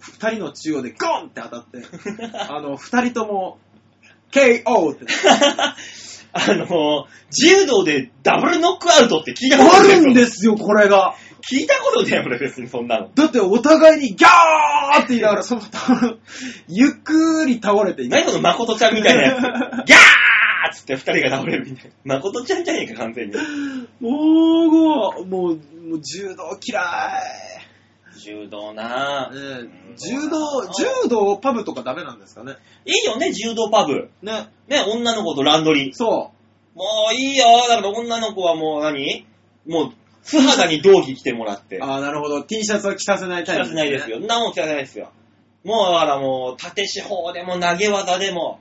[0.00, 1.82] 二人の中央でゴンって当たって、
[2.48, 3.58] あの、二人とも、
[4.32, 5.06] KO って。
[6.32, 11.16] あの、柔道でダブルノックアウトって聞いたことあないるんですよ、これが。
[11.40, 13.10] 聞いたことねえ、俺別にそんなの。
[13.14, 15.62] だってお互いにギャーって言いながら、その、
[16.68, 18.12] ゆっくり倒れていく。
[18.12, 19.40] 何その誠ちゃんみたいなやつ。
[19.40, 19.50] ギャー
[19.82, 19.86] っ
[20.74, 22.16] つって二人が倒れるみたいな。
[22.16, 23.34] 誠ちゃんじゃねえか、完全に。
[24.00, 24.10] も
[24.60, 25.48] う、もう、も
[25.96, 27.49] う柔道嫌い。
[28.24, 29.64] 柔道なぁ。
[29.64, 32.56] ねえ柔道、柔道パブとかダメなんですかね？
[32.84, 34.10] いいよね、柔道パブ。
[34.22, 34.48] ね。
[34.68, 35.94] ね、女の子とランドリー。
[35.94, 36.32] そ
[36.74, 37.46] もういいよ。
[37.68, 39.26] だから女の子はもう何？
[39.66, 41.84] もう、素肌に道着着てもらってう。。
[41.84, 42.42] ああ、なるほど。
[42.42, 44.20] T シャツは着させないタイプ、着させないですよ。。
[44.20, 45.10] んなもん着させないですよ。
[45.64, 48.60] もうだからもう、縦四方でも投げ技でも、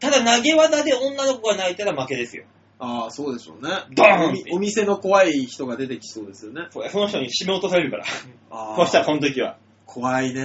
[0.00, 2.44] ただ投げ技で女の子が泣いたら負けですよ。
[2.84, 3.70] ああ、そうでしょうね。
[3.92, 6.66] ドーンお店の怖い人が出てきそうですよね。
[6.70, 8.04] そうその人に締め落とされるから。
[8.50, 9.56] あそしたらこの時は。
[9.86, 10.42] 怖いね。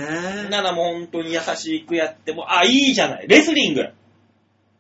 [0.50, 3.28] ならもう本当に優しくやっても、あ、いいじゃない。
[3.28, 3.90] レスリング。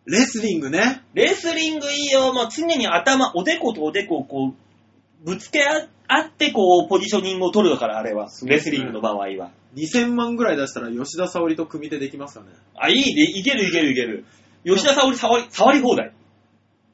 [0.05, 1.03] レスリングね。
[1.13, 2.33] レスリングいいよ。
[2.33, 8.29] もう常に頭、おでことおでこをこう、ぶつけ合合ってこう、ポジショニングを取るから、あれは。
[8.29, 9.51] そうですねレスリングの場合は。
[9.75, 12.47] 2000万ぐらい出したら吉田沙保里と組手できますかね。
[12.75, 14.25] あ、いいで、いけるいけるいける。
[14.65, 16.13] 吉田沙保里触り、触り放題。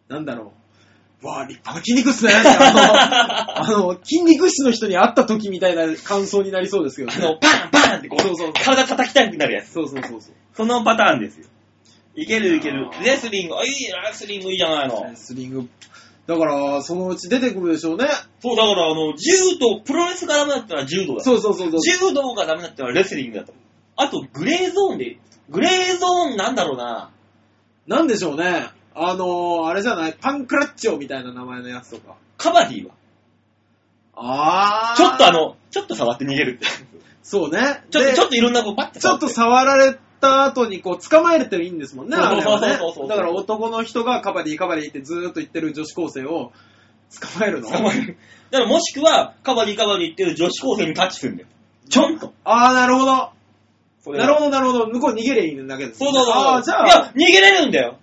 [0.10, 0.55] なんだろう。
[1.22, 2.34] わあ、立派な筋肉っすね。
[2.34, 7.18] あの、あの筋肉質の人に会った時みたいな感想になりそうですけどね。
[7.18, 9.72] あの、パンパンってこう、そうそう体叩きたくなるやつ。
[9.72, 10.34] そうそうそうそう。
[10.56, 11.48] そのパターンですよ。
[12.16, 12.90] いけるいける。
[13.04, 15.16] レスリング、あ、いい、レスリングいいじゃないのレ。
[15.16, 15.70] スリング。
[16.28, 18.08] だから、そのうち出てくるでしょうね。
[18.40, 21.24] そう、だから、あの、柔道、プロレスがダメだったら柔道だ。
[21.24, 21.82] そうそうそうそう。
[21.82, 23.54] 柔道がダメだったらレスリングだと。
[23.96, 25.18] あと、グレーゾーンで、
[25.50, 27.12] グレーゾーンなんだろうな。
[27.86, 28.70] なんでしょうね。
[28.98, 30.14] あのー、あれじゃない？
[30.14, 32.16] パンクラッチョみたいな名前のやつとか。
[32.38, 32.94] カバディは？
[34.16, 34.98] あー。
[34.98, 36.66] ちょっとあ、の、ちょっと触って逃げるって。
[37.22, 37.84] そうね。
[37.92, 42.16] ちょっと、でちょっといろんなこうパッてちょっと触られた後にこう捕まえるっていいんですもんね。
[42.16, 46.54] そうそうそうそうだから男の人がカバディカバディってずーっと言ってる女子高生を
[47.22, 47.70] 捕まえるの？
[47.70, 48.18] 捕まえる。
[48.52, 51.50] だからもしくは、カバディカバディっていう女子高生にタッチするんだよ。
[51.90, 52.34] ちょんと。
[52.46, 53.32] あー、なるほど。
[54.18, 54.88] なるほど、なるほど。
[54.88, 56.34] 向こう逃げりゃいいだけです、そうそうそう。
[56.36, 56.86] あー、じゃあ。
[56.86, 57.98] いや、逃げれるんだよ。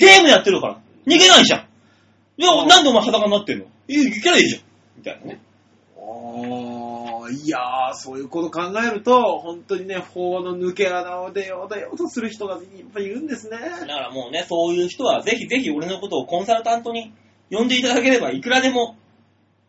[0.00, 0.80] ゲームやってるから。
[1.06, 1.60] 逃げないじゃん。
[2.38, 3.66] いや、なんでお前裸になってんの？
[3.86, 4.62] いや、いけないじゃん。
[4.96, 5.40] みたいなね。
[5.96, 13.58] あーいやー、そういうこと考えると、本当にね、法の抜け穴を出よう出ようとする人がいっぱいいるんですね。
[13.58, 17.12] だからもうね、そういう人はぜひぜひ俺のことをコンサルタントに
[17.50, 18.96] 呼んでいただければいくらでも、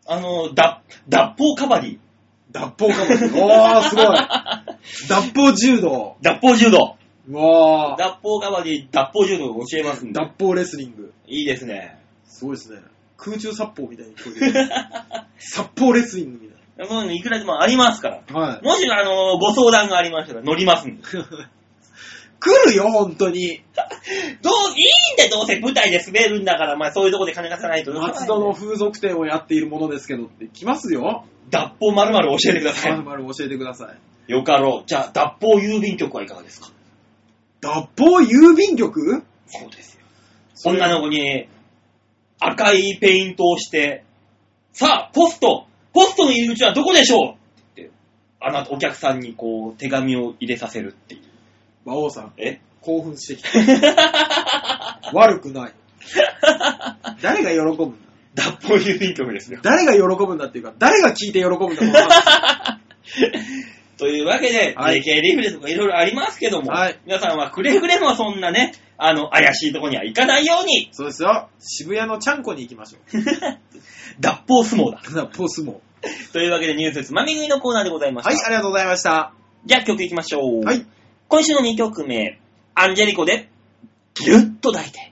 [0.07, 1.99] あの、脱、脱法カバディ、
[2.51, 3.45] 脱法かも。
[3.45, 4.05] おー、すごい。
[5.07, 6.15] 脱法柔道。
[6.21, 6.95] 脱法柔道、
[7.27, 7.97] うわー。
[7.97, 10.19] 脱法カバディ、脱法柔道を教えますんで。
[10.19, 11.13] 脱法レスリング。
[11.27, 11.99] いいですね。
[12.25, 12.79] すごいですね。
[13.17, 14.69] 空中殺法みたいに聞こえてる。
[15.37, 18.21] 殺法レスリングみたいもうねいくらでもありますから。
[18.27, 18.39] な。
[18.39, 18.65] はい。
[18.65, 21.03] もし、あの、ご相談がありましたら乗りますんで。
[22.43, 23.61] 来るよ、本当に。
[24.41, 24.81] どう、い
[25.11, 27.93] いんだよ、どうせ舞台で滑るんだから、まあそういうとこで金貸さないと。
[27.93, 31.25] 松戸の風俗店をやっているものですけどって来ますよ。
[31.51, 32.91] 脱法まるまる教えてください。
[32.93, 33.91] まるまる教えてくださ
[34.27, 34.31] い。
[34.31, 34.87] よかろう。
[34.87, 36.69] じゃあ、脱法郵便局はいかがですか？
[37.61, 39.23] 脱法郵便局？
[39.47, 40.01] そうですよ。
[40.55, 41.47] それ女の子に
[42.39, 44.03] 赤いペイントをして、
[44.73, 47.29] さあ、ポストポストの入り口はどこでしょう？
[47.31, 47.37] って
[47.75, 47.93] 言って、
[48.39, 51.21] あなた、お客さんにこう、手紙を入れさせるっていう。
[51.85, 52.61] 馬王さん、え？
[52.81, 54.99] 興奮してきた。
[55.13, 55.73] 悪くない。
[57.21, 57.97] 誰が喜ぶんだ？
[58.33, 59.59] 脱法郵便局ですよ。
[59.61, 62.79] 誰が喜ぶんだっていうか、誰が聞いて喜ぶんだろうな。
[64.01, 71.49] というわけで、はいリフレとかいろいろありますけども、はい皆さんはくれぐれもそんなね、あの、怪しいとこには行かないように、そうですよ。
[71.59, 73.21] 渋谷のちゃんこに行きましょう。
[74.19, 75.01] 脱法相撲だ。
[75.13, 75.75] 脱法相撲。
[76.33, 78.31] というわけでニュースつまみ食いのコーナーでございました。
[78.31, 79.33] はい、ありがとうございました。
[79.67, 80.65] じゃあ曲いきましょう。
[80.65, 80.83] はい。
[81.27, 82.39] 今週の2曲目、
[82.73, 83.49] アンジェリコで。
[84.15, 85.10] ぎゅっと抱いて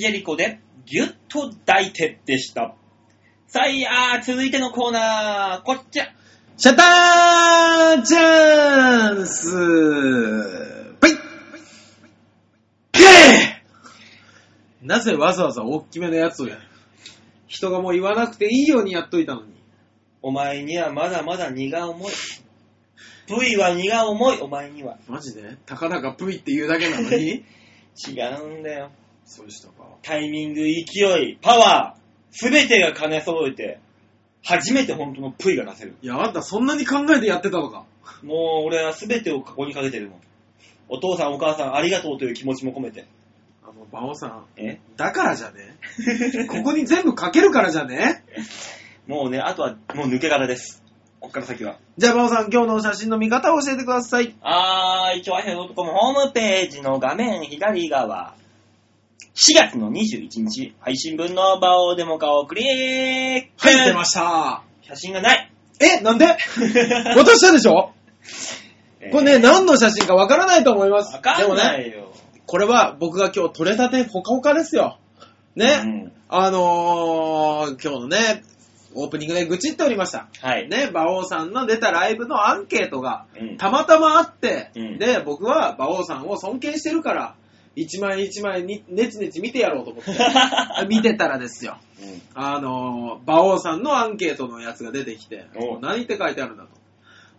[0.00, 2.74] ジェリコでギュッと抱いてでした。
[3.46, 6.06] さあ、あー続いてのコーナー、こっちら。
[6.56, 9.50] シャッターチャンス
[11.00, 11.12] ぷい
[12.92, 16.62] ゲーなぜわざわざ大きめのやつをやる？
[17.46, 19.52] 人がもう言わなくていいようにやっといたのに。
[20.22, 22.12] お前にはまだまだ荷が重い。
[23.28, 24.96] V は荷が重い、お前には。
[25.08, 25.56] マジで？
[25.66, 27.44] たかだかぷいって言うだけなのに？
[28.06, 28.90] 違うんだよ。
[29.30, 29.74] そうでしたか。
[30.02, 30.72] タイミング、勢
[31.22, 32.00] い、パワー、
[32.32, 33.78] すべてが兼ね揃えて、
[34.42, 35.94] 初めて本当の V が出せる。
[36.02, 37.84] いや、あんたそんなに考えてやってたのか。
[38.24, 40.20] もう俺はすべてをここにかけてるもん。
[40.88, 43.06] お父さんお母さんありがとうという気持ちも込めて。
[43.62, 44.46] あの、バオさん。
[44.56, 44.80] え？
[44.96, 45.76] だからじゃね？
[46.48, 48.24] ここに全部かけるからじゃね？
[49.06, 50.82] もうね、あとはもう抜け殻です。
[51.20, 51.76] こっから先は。
[51.98, 54.34] じゃあ、バオさん、今日の写真の見方を教えてください。
[54.42, 58.34] あー、一応、ヘロトコムホームページの画面左側。
[59.40, 64.62] 4月の21日、配信分の場をデモ化をクリックはい、出ました。
[64.82, 65.50] 写真がない。
[65.80, 66.26] え、なんで？
[66.26, 66.36] 渡
[67.34, 67.94] したでしょ？
[69.10, 71.14] これね、何の写真かわからないと思います。
[71.14, 72.12] わかんでもね、ないよ。
[72.44, 74.98] これは僕が今日撮れたてほかほかですよ。
[75.56, 78.42] ね、うんあのー、今日のね、
[78.94, 80.28] オープニングで愚痴っておりました。
[80.42, 80.68] はい。
[80.68, 87.36] ね、馬王さんの出たライブのアンケートがうんたまたまあって、うんで、僕は馬王さんを尊敬してるから、
[87.76, 90.10] 一枚一枚にネチネチ見てやろうと思って、
[90.88, 91.78] 見てたらですよ。
[92.02, 96.70] うんあのー、馬王さんのアンケートのやつが出てきてお、何って書いてあるんだと。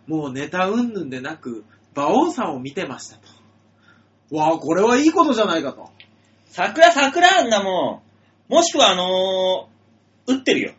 [0.06, 1.64] もうネタ云々でなく、
[1.94, 4.36] 馬王さんを見てましたと。
[4.36, 5.90] わあ、これはいいことじゃないかと。
[6.46, 8.02] 桜桜あんなも
[8.48, 8.52] ん。
[8.52, 10.72] もしくはあのー、打ってるよ。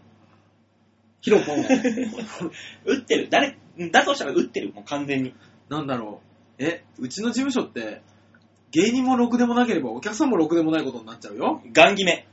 [1.21, 1.63] ヒロポン。
[2.85, 3.27] 打ってる。
[3.29, 3.57] 誰、
[3.91, 4.73] だとしたら打ってる。
[4.73, 5.33] もう完全に。
[5.69, 6.21] なんだろ
[6.59, 6.63] う。
[6.63, 8.01] え、うちの事務所って、
[8.73, 11.61] 芸人もろくでもなければお客さんもろくでもないことになっちゃうよ。
[11.71, 12.27] ガン決め。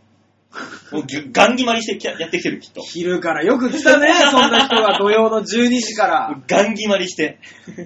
[0.91, 2.81] もうぎゅ ガン決まりしてやってきてる、きっと。
[2.83, 6.41] 昼からよく来たね、そんな人が土曜の12時から。
[6.49, 7.39] ガン決まりして。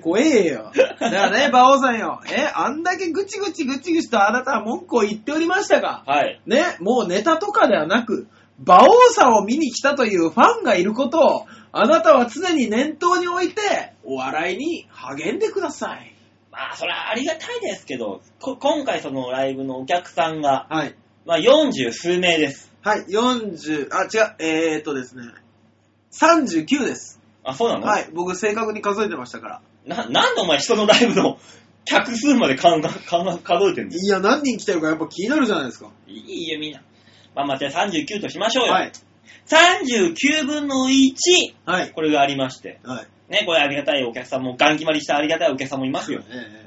[0.02, 0.72] 怖えよ。
[0.74, 2.20] だからね、馬王さんよ。
[2.30, 6.40] え、あんだけぐちぐちぐちぐちとあなたは文句を言っておりましたが、はい。
[6.46, 8.28] ね、もうネタとかではなく、
[8.64, 16.13] 馬王さんを見に来たというファンがいることを、あなたは常に念頭に置いて、お笑いに励んでください。
[16.54, 20.94] まあ、それはありがたいですけど、こ今回そのライブのお客さんが、はい。
[21.26, 22.72] まあ、40数名です。
[22.80, 25.24] はい、40、あ、違う、えー、っとですね、
[26.12, 27.20] 39です。
[27.42, 27.86] あ、そうなの？
[27.86, 29.96] はい、僕正確に数えてましたから。
[29.96, 31.38] な、なんでお前人のライブの
[31.86, 33.96] 客数までかんかかん数えてんの？
[33.96, 35.90] いや、何人来てるかやっぱ気になるじゃないですか。
[36.06, 36.82] いいよ、みんな。
[37.34, 38.72] まあまあ、じゃあ39としましょうよ。
[38.72, 38.92] はい。
[39.46, 41.14] 39分の1、
[41.66, 41.90] はい。
[41.90, 42.80] これがありまして。
[42.84, 43.06] はい。
[43.28, 46.22] ね、これありがたいお客さんも、ガン決まりしたありがたいお客さんもいますよ。
[46.30, 46.64] え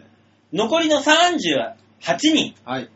[0.53, 1.75] 残りの38
[2.17, 2.89] 人、えはい。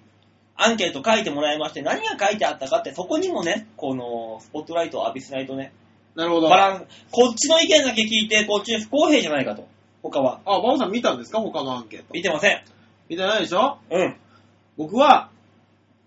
[0.56, 5.74] アンケート書いてもらいまして、何が書いてあったかって、そこにもね、この、スポットライトを浴びせないとね、
[6.16, 6.50] なるほど。
[6.50, 9.68] バランこっちの意見だけ聞いて、こっち不公平じゃないかと。
[10.04, 10.42] 他は。
[10.46, 11.40] あ、馬王さん見たんですか？
[11.40, 12.06] 他のアンケート。
[12.14, 12.64] 見てません。
[13.10, 13.78] 見てないでしょ？
[13.92, 14.18] うん。
[14.78, 15.30] 僕は、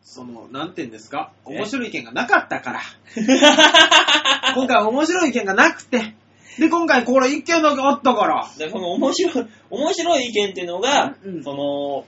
[0.02, 1.32] その、なんて言うんですか？
[1.48, 2.80] え面白い意見がなかったから。
[4.54, 6.14] 今回面白い意見がなくて。
[6.58, 8.48] で、今回これ一見だけあったから。
[8.58, 12.04] で、この面白い、面白い意見っていうのが、うんその、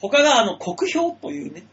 [0.00, 1.64] 他があの、国評というね、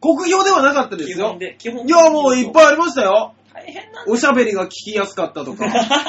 [0.00, 1.38] 国評ではなかったですよ基本。
[1.38, 3.34] で、基本いや、もういっぱいありましたよ。
[3.52, 5.66] 大変なんだおしゃべりが聞きやすかったとか、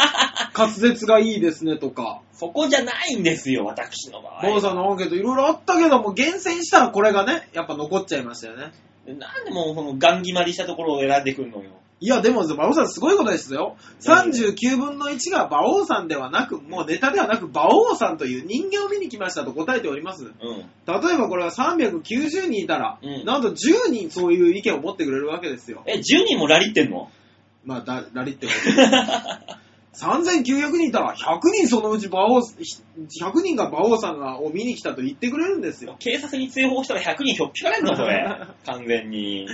[0.56, 4.48] 滑舌がいいですねとか、そこじゃないんですよ、私の場合。
[4.48, 8.72] 馬王さんのアンケートいろいろあったけども、厳選したらこれがね、やっぱ残っちゃいましたよね。
[9.08, 11.72] なんでもう、その、ガン決まりしたところを選んでくるのよ。
[12.00, 13.76] いや、でも、馬王さんすごいことですよ。
[14.02, 20.26] 39分の1が馬王さんではなく、もうネタではなく、馬王さんという人間を見に来ましたと答えております。
[20.26, 20.32] うん。
[20.32, 20.64] 例
[21.16, 25.82] えばこれが390人いたら、うんなんと10人そういう意見を持ってくれるわけですよ。
[25.88, 27.10] え、10人もラリってんの？
[27.66, 29.58] まあ、だ、ラリってこと。
[29.98, 35.96] 3900人いたら、100人そのうち馬王、100人が馬王さんがを見に来たと言ってくれるんですよ。
[35.98, 38.24] 警察に通報したら100人ひょっぴかれんの、それ。
[38.68, 39.48] 完全に。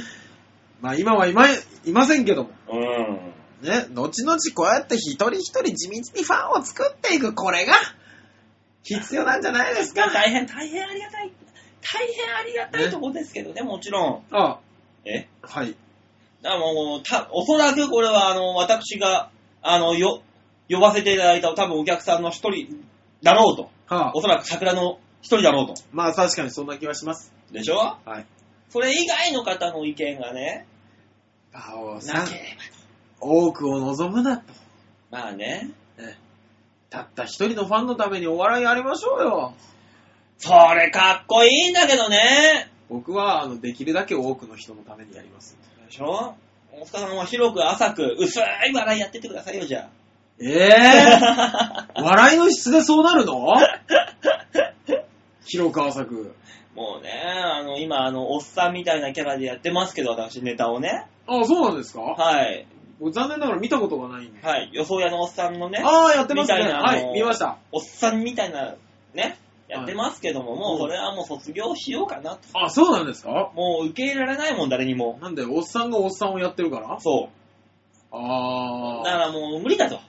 [0.83, 1.55] まあ今はいまい、
[1.85, 2.49] いませんけども。
[2.69, 3.67] うん。
[3.67, 7.73] ね、後々こうやって一人一人地道にファンを作っていく、これが
[8.83, 10.09] 必要なんじゃないですか。
[10.09, 11.31] 大変、大変ありがたい。
[11.81, 14.23] 大変ありがたいとこですけどね、もちろん。
[14.31, 14.59] あ
[15.05, 15.29] え？
[15.41, 15.73] はい。
[16.43, 19.29] あもう、た、おそらくこれは、あの、私が、
[19.61, 20.21] あの、よ、
[20.69, 22.83] 呼ばせていただいた多分お客さんの一人
[23.21, 23.69] だろうと。
[23.87, 25.75] はあお、そらく桜の一人だろうと。
[25.93, 27.33] まあ確かにそんな気はします。
[27.53, 27.77] でしょ？
[28.03, 28.25] はい。
[28.69, 30.65] それ以外の方の意見がね、
[31.53, 32.27] 馬王さなん。
[33.19, 34.43] 多くを望むなと。
[35.11, 35.69] まあね。
[35.97, 36.17] ね
[36.89, 39.53] たった一人のファンのためにお笑いやりましょうよ。
[40.37, 42.69] それかっこいいんだけどね。
[42.89, 45.57] 僕は、あの、できるだけ多くの人のためにやります。
[45.87, 46.35] でしょ？
[46.71, 48.43] 大塚さんは広く浅く薄い
[48.73, 49.89] 笑いやってってくださいよ、じゃ
[50.39, 50.69] ええ？
[51.21, 51.87] あ。
[52.01, 53.47] 笑いの質でそうなるの？
[55.45, 56.35] 広く浅く。
[56.75, 61.05] もうね、あの、今、あの、おっさんみたいなキャラでやってますけど、私、ネタをね。
[61.27, 62.01] あ、そうなんですか？
[62.01, 62.65] はい。
[62.99, 64.41] 僕残念ながら見たことがないんで。
[64.41, 64.69] はい。
[64.73, 66.59] 予想屋のおっさんのね、ああ、やってますね。
[66.59, 67.57] みたいなはいあの、見ました。
[67.71, 68.75] おっさんみたいな、
[69.13, 72.39] ね、やってますけども、もうそれはもう卒業しようかなと。
[72.53, 73.51] あ、そうなんですか？
[73.55, 75.17] もう受け入れられないもん、誰にも。
[75.21, 76.99] なんで、おっさんがおっさんをやってるから？
[76.99, 78.15] そう。
[78.15, 79.99] あだからもう無理だと。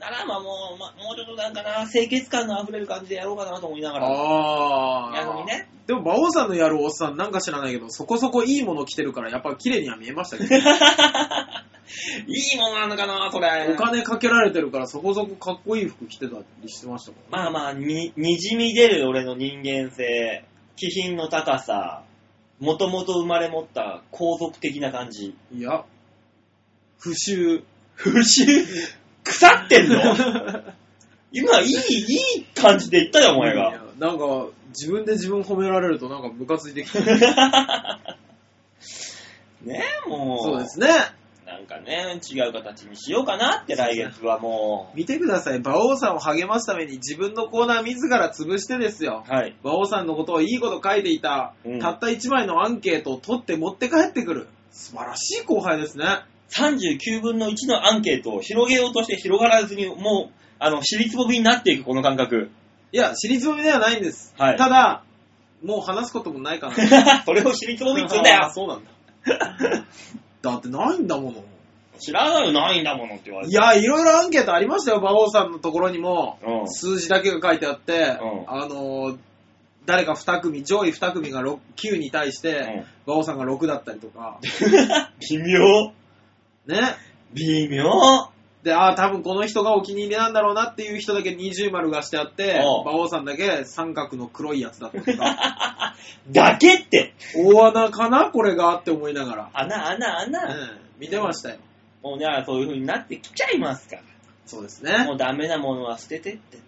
[0.00, 4.06] ならまあもう、まあ、もうちょっとなんかな、清潔感の溢れる感じでやろうかなと思いながら。
[4.06, 5.26] ああ。
[5.26, 5.68] 逆にね。
[5.86, 10.56] でも、馬王さんのやるおっさんなんか知らないけど、そこそこいいもの着てるから、やっぱ綺麗には見えましたけど。
[10.56, 13.74] いいものなのかな、それ。
[13.74, 20.44] お金かけられてるから、そこそこかっこいい服着てたりしてましたもんまあまあ、に、にじみ出る俺の人間性、
[20.76, 22.04] 気品の高さ、
[22.58, 25.34] もともと生まれ持った皇族的な感じ。
[25.52, 25.84] いや、
[26.98, 27.62] 不臭。
[27.94, 28.46] 不臭
[29.30, 30.00] 腐ってんの？
[31.32, 31.76] 今、いい、い
[32.38, 33.84] い感じで言ったよ、お前いやが。
[33.98, 37.00] なんか、自分で自分褒められるとなんかムカついてきて。
[39.62, 40.44] ねもう。
[40.44, 40.88] そうですね。
[41.46, 45.56] なんかね、違う形にしようかなって来月はも見てください。
[45.56, 49.24] 馬王さんを励ますために自分のコーナー自ら潰してですよ。
[49.28, 49.32] う。
[49.32, 49.56] はい。
[49.64, 54.48] 馬王さんのことをいいこと書いていた、うんたった1枚のアンケートを取って持って帰ってくる。
[54.70, 56.04] 素晴らしい後輩ですね。
[56.56, 62.50] 39分の1のアンケートを広げようとして広がらずに、もう、あの、尻つぼみになっていく、この感覚。
[62.92, 64.34] いや、尻つぼみではないんです。
[64.36, 65.04] はいただ、
[65.62, 66.74] もう話すこともないかな。
[67.24, 68.50] それを尻つぼみっつうんだ あ。
[68.50, 68.90] そうなんだ。
[70.42, 71.44] だってないんだもの。
[71.98, 73.52] 知らないよ、ないんだものって言われて。
[73.52, 76.38] いや、いろいろアンケートありましたよ、馬王さんのところにも。
[76.42, 76.68] うん。
[76.68, 79.18] 数字だけが書いてあって、うんあのー、
[79.84, 84.38] 誰か2組、上位2組が6 9に対して、馬王さんが6だったりとか、
[85.30, 85.92] 微妙。
[86.70, 86.96] ね。
[87.34, 88.30] 微妙。
[88.62, 95.94] で、ああ、多分この人がお気に入りなんだろうなっていう人だけ二重丸がしてあって、おう馬王さんだけ三角の黒いやつだったりとか、
[96.30, 97.14] だけって。
[97.34, 100.44] 大穴かなこれがって思いながら、穴、穴、穴。
[100.46, 101.56] うん、見てましたよ。
[102.02, 104.02] もうね、そういう風になってきちゃいますから。
[104.44, 105.14] そうですねも。
[105.14, 106.58] うダメなものは捨ててって。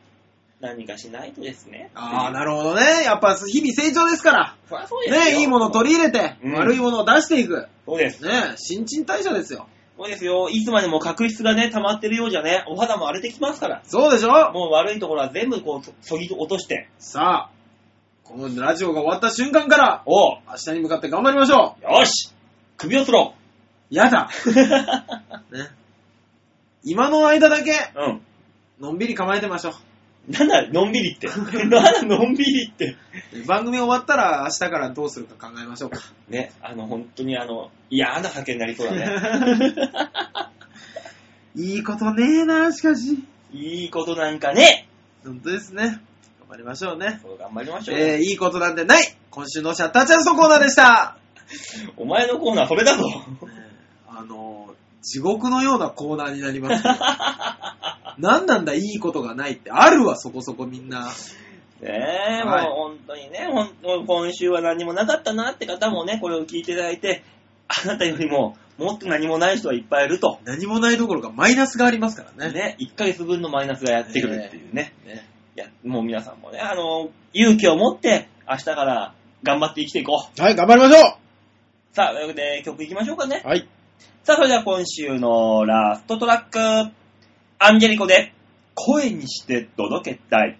[0.61, 1.91] 何かしないとですね。
[1.95, 3.03] ああ、なるほどね。
[3.05, 4.57] やっぱ日々成長ですから。
[4.69, 5.25] そりゃそうですよ。
[5.25, 7.67] ね、いいもの取り入れて、うん悪いものを出していく。
[7.85, 8.25] そうです。
[8.25, 9.67] ね、新陳代謝ですよ。
[9.97, 10.49] そうですよ。
[10.51, 13.83] いつまでも角質がね、溜まってるようじゃね、お肌も荒れてきますから。
[13.85, 14.51] そうでしょ？
[14.53, 16.89] もう悪いところは全部こう、そそぎ落として。
[16.99, 17.51] さあ、
[18.25, 22.33] このラジオが終わった瞬間から、おう、明日に向かって頑張りましょよし
[22.79, 23.35] 首をつろ
[23.91, 23.95] う。
[23.95, 24.31] やだ。
[24.47, 24.51] う。
[25.57, 25.69] ね。
[26.85, 28.21] 今の間だけ、うん。
[28.81, 29.73] のんびり構えてましょ
[30.29, 31.27] なんだ、のんびりって。
[31.67, 32.97] なんだ、のんびりって。
[33.35, 33.47] う。
[33.47, 36.01] 番組終わったら明日からどうするか考えましょうか。
[36.29, 39.81] ね、あの、本当にあの、嫌な酒になりそうだね。
[41.57, 43.25] いいことねえな、しかし。
[43.53, 44.89] いいことなんかね。
[45.25, 46.01] 本当ですね。
[46.41, 47.21] 頑張りましょうね。
[47.23, 47.99] そう、頑張りましょう。
[47.99, 51.19] えー、いいことなんてない今週のシャッターチャンスのコーナーでした。
[51.97, 53.05] お前のコーナーそれだぞ。
[54.09, 56.97] あのー、地獄のようなコーナーになります、ね。
[58.19, 59.71] 何なんだ、いいことがないって。
[59.71, 61.11] あるわ、そこそこみんな。
[61.81, 67.25] ねえ、はいもう本当にね、ほんもう今週は何もなかったなって方もね、これを聞いていただいて、
[67.67, 70.39] あなたよりももっと何もない人はいっぱいいると。
[70.45, 72.53] 何もないどころかマイナスがありますからね。
[72.53, 74.93] ね、1ヶ月分のマイナスがやってくるっていうね。
[75.07, 80.41] ねいや、もう皆さんもね、あの、勇気を持って明日から頑張って生きていこう。
[80.41, 81.19] はい、頑張りましょ
[81.93, 83.49] さあ、というわけで曲いきましょうかねう。
[83.49, 83.69] はい。
[84.25, 86.93] さあ、それでは今週のラストトラック、
[87.65, 88.33] アンジェリコで
[88.75, 90.59] 声にして届けたい。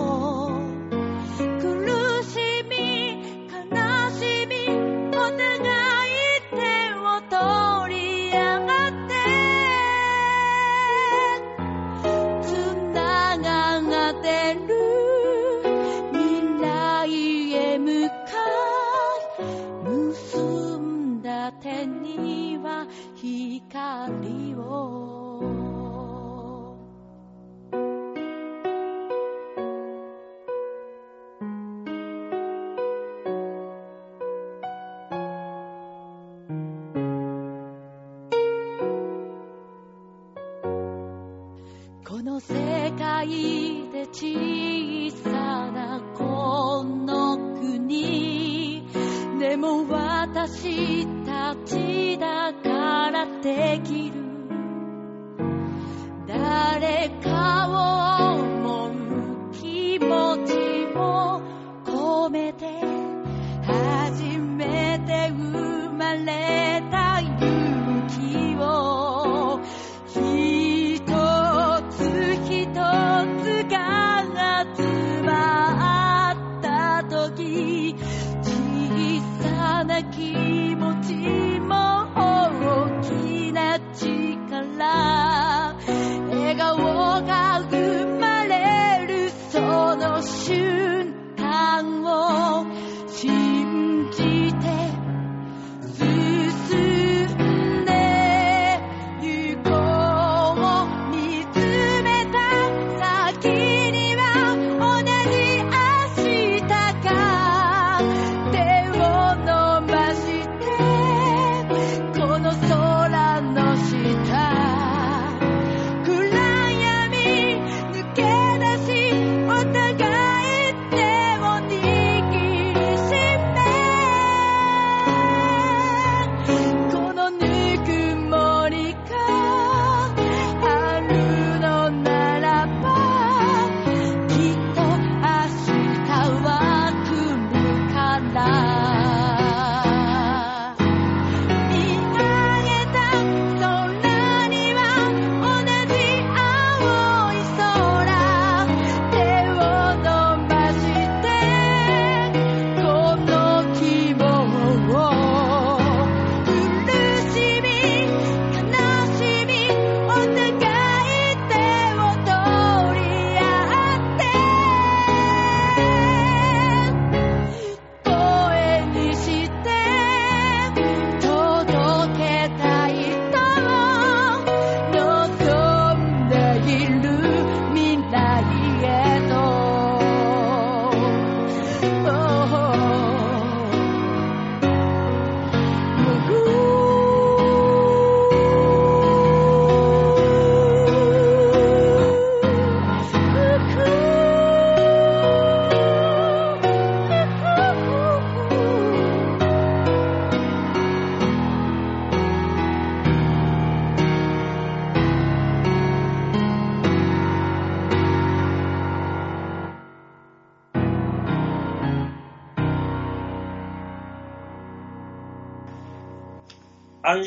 [0.00, 0.49] 望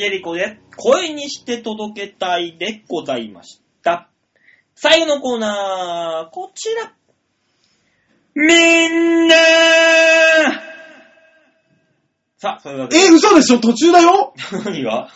[0.03, 4.09] ジェリコで声にして届けたいでございました。
[4.75, 6.91] 最後のコーナー、こちら。
[8.35, 9.35] みんな
[12.37, 13.03] さあ、そういうわけで。
[13.05, 13.59] え、嘘でしょ？
[13.59, 14.33] 途中だよ？
[14.65, 15.07] 何が？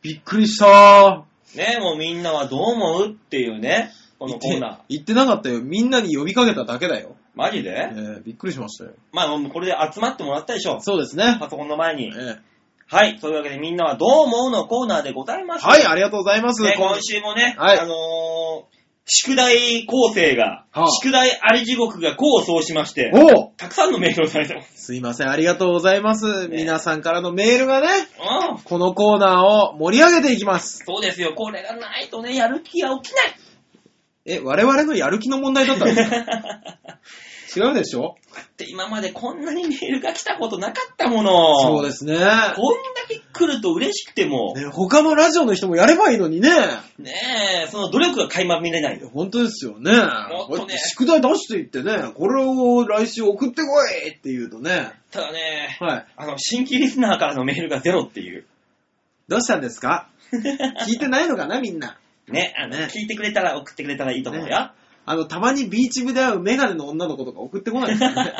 [0.00, 1.26] びっくりした。
[1.54, 4.78] ねもうみんなはどう思うっていうね、このコーナー。
[4.88, 5.60] 言ってなかったよ。
[5.60, 7.14] みんなに呼びかけただけだよ。
[7.34, 7.90] マジで？
[7.92, 8.92] えー、びっくりしましたよ。
[9.12, 10.80] まあ、もうこれで集まってもらったでしょ。
[10.80, 11.36] そうですね。
[11.38, 12.06] パソコンの前に。
[12.06, 12.38] えー
[12.90, 13.18] はい。
[13.20, 15.64] そういうわけでみんなはどう思うのコーナーでございます。
[15.64, 16.62] はい、ありがとうございます。
[16.62, 18.80] ね、今週もね、はいあのー
[19.12, 24.84] 宿題構成が、はあ宿題あり地獄が功を奏しまして、おうたくさんのメールをされてます。
[24.84, 26.46] すいません、ありがとうございます。
[26.46, 27.88] ね皆さんからのメールがね、
[28.52, 28.58] うん。
[28.58, 30.84] このコーナーを盛り上げていきます。
[30.86, 31.34] そうですよ。
[31.34, 33.34] これがないとね、やる気が起きない。
[34.26, 36.16] え、我々のやる気の問題だったんですか？
[37.56, 38.16] 違うでしょ？
[38.40, 41.60] って今までこんなにメールが来たことなかったもの。。
[41.60, 42.14] そうですすね。
[42.14, 42.28] こんだ
[43.08, 46.50] け来ると嬉しくても、ね他のラジオの人もやればいいのにね。
[46.98, 47.12] ね
[47.66, 49.10] え、その努力が垣間見れないよ。
[49.12, 49.92] 本当ですよね。
[49.92, 54.92] もっとね宿題出していってね、これを来週送ってこいって言うとね。
[55.10, 56.06] ただね、はい。
[56.16, 58.46] あの、新規リスナーからのメールがゼロっていう。
[59.28, 60.08] どうしたんですか？
[60.86, 61.98] 聞いてないのかな、みんな。
[62.28, 64.48] ね、あの、ね聞いてくれたら送ってくれたらいいと思うよ。
[64.48, 64.70] ね
[65.06, 68.32] あの、たまにビーチ部で会うメガネの女の子とか送ってこないですかね。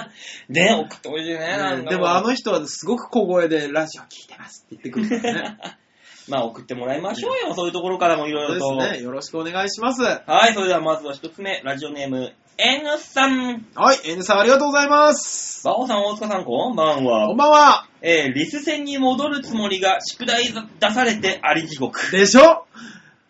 [0.49, 1.39] ね、送ってほしいね。
[1.39, 5.59] なんでもあの人はすごく小声でラジオ聞いてますって言ってくるからね。
[6.29, 7.55] まあ送ってもらいましょうよ。
[7.55, 8.61] そういうところからもいろいろと。
[8.61, 9.03] そうですね。
[9.03, 10.03] よろしくお願いします。
[10.03, 13.53] ははい、それではまずは一つ目、ラジオネーム、N さん。
[13.55, 15.65] い、N さんありがとうございます。
[15.65, 17.35] バオさん、大塚さん、こんばんこんは。
[17.35, 17.87] ばんは。
[18.03, 20.45] えー、リス戦に戻るつもりが宿題
[20.79, 22.13] 出されてあり地獄。
[22.13, 22.67] でしょ？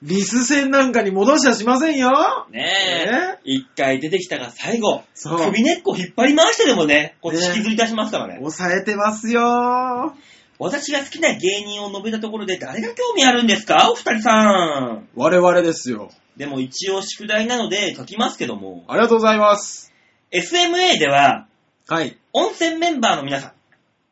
[0.02, 2.46] リス戦なんかに戻しはしませんよ。
[2.50, 3.38] ねえ。
[3.44, 8.36] 一回出てきたが最後、そう首根っこ引っ張り回してでもね、こっ引きずり出しますからね。
[8.36, 10.14] 抑えてますよ。
[10.58, 13.90] 私が好きな芸人を述べたところで誰が興味あるんですか？
[13.90, 15.08] お二人さん。
[15.16, 16.10] 我々ですよ。
[16.36, 19.92] でも一応宿題なので書きますけども、ありがとうございます。
[20.32, 21.46] SMA では
[21.88, 22.16] はい。
[22.32, 23.52] 温泉メンバーの皆さん、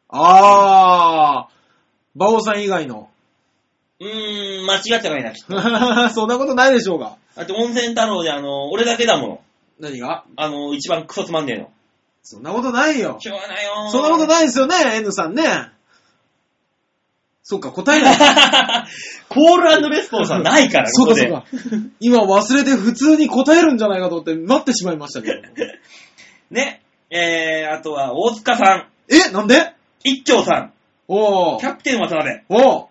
[0.08, 3.08] あー、バオさん以外の。
[4.00, 4.10] うーん、
[4.70, 5.58] 間違ってないな、きっと。
[6.10, 7.16] そんなことないでしょうが。
[7.36, 9.40] だって温泉太郎であの、俺だけだもの。
[9.80, 10.24] 何が？
[10.36, 11.70] あの、一番クソつまんねえの。
[12.22, 13.16] そんなことないよ。
[13.20, 14.26] しょうがないよそんなことい。
[14.28, 15.44] ないですよね、N さんね。
[17.42, 18.16] そっか、答えない。
[19.30, 21.22] コールレスポンスはないから、ここで。
[21.22, 21.76] そうかそうか。
[22.00, 25.40] 今忘れて普通に答えるんじゃないかと思って待ってしまいましたけど。
[26.50, 26.82] ね。
[27.10, 29.72] えー、あとは大塚さん、え、なんで？
[30.04, 30.72] 一丁さん、
[31.08, 31.60] おー。
[31.60, 32.42] キャプテン渡辺。
[32.50, 32.86] おー。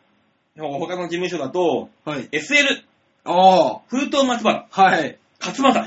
[0.57, 2.29] 他の事務所だと、はい。
[2.29, 2.83] SL、
[3.25, 3.79] おー。
[3.87, 5.17] 封筒松原、はい。
[5.39, 5.85] 勝俣。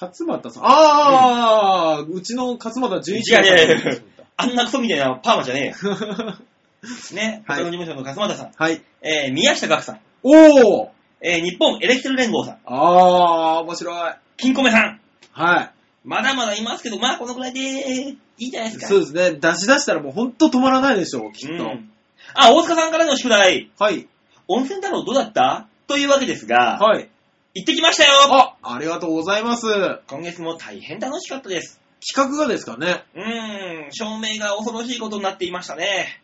[0.00, 0.62] 勝俣さん。
[0.64, 3.44] あー、うちの勝俣純一郎さん。
[3.44, 3.92] いやいやいや
[4.36, 5.74] あんなクソみたいなパーマじゃねえよ。
[7.12, 7.42] ね。
[7.46, 8.52] はい他の事務所の勝俣さん。
[8.56, 8.82] はい。
[9.02, 10.00] えー、宮下岳さん。
[10.22, 10.88] おー。
[11.20, 12.58] えー、日本エレキテル連合さん。
[12.64, 14.14] あー、面白い。
[14.38, 15.00] 金米さん。
[15.32, 15.70] はい。
[16.04, 18.86] まだまだいますけど、まあこのくらいでいいじゃないですか。
[18.86, 19.38] そうですね。
[19.38, 21.64] 出し出したらもうほんと止まらないでしょう、きっと。
[21.64, 21.90] うん
[22.34, 23.70] あ、大塚さんからの宿題。
[23.78, 24.08] はい。
[24.48, 25.68] 温泉太郎どうだった？
[25.86, 27.08] というわけですが、はい。
[27.54, 29.66] 行ってきましたよあ、ありがとうございます。
[30.06, 31.80] 今月も大変楽しかったです。
[32.14, 33.04] 企画がですかね。
[33.14, 36.22] うーん、照明が恐ろしいことになっていましたね。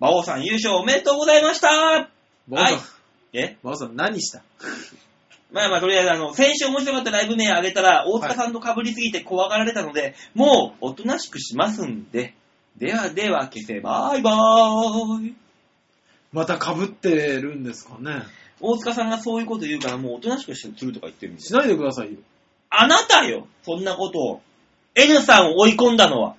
[0.00, 1.68] 馬王さん優勝おめでとうございました
[2.48, 2.74] バオさん、はい
[3.32, 3.56] え？
[3.62, 4.42] バオさん何した？
[5.50, 12.34] まあまあ、とりあえず、あの、先週面白かったライブ名あげたら、大塚さんと被りすぎて怖がられたので、もう、おとなしくしますんで、
[12.78, 15.34] ではでは、消せ、バイバーイ。
[16.32, 18.22] また被ってるんですかね。
[18.60, 22.18] 大塚さんがそういうこと言うから、もうおとなしくするとか言ってるんですしないでくださいよ。
[22.70, 24.40] あなたよそんなことを。
[24.94, 26.36] N さんを追い込んだのは。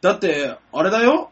[0.00, 1.30] だって、あれだよ。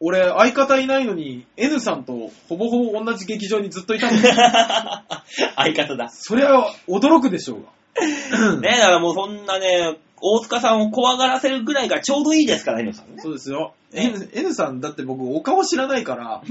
[0.00, 4.18] 俺、相方いないのに、N さんとほぼほぼ同じ劇場にずっといたの。
[5.56, 6.10] 相方だ。
[6.10, 6.50] そりゃ、
[6.86, 8.60] 驚くでしょうが。
[8.60, 9.96] ねだからもうそんなね、
[10.26, 13.20] 大塚さんを怖がらせるぐらいがちょうどいいですから、N さんね。
[13.20, 13.74] そうですよ。
[13.92, 16.42] ね N, N さん、だって僕、お顔知らないから、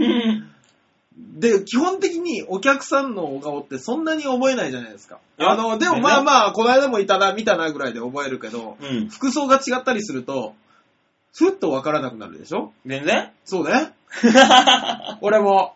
[1.18, 5.20] で、基本的にお客さんのお顔ってそんなに覚えないじゃないですか。
[5.38, 9.10] あの、でもまあまあ、この間もいたな、見たなぐらいで覚えるけど、うん。
[9.10, 10.54] 服装が違ったりすると、
[11.36, 12.72] ふっとわからなくなるでしょ？
[12.86, 13.32] 全然？
[13.46, 13.92] そうね。
[15.22, 15.74] 俺も、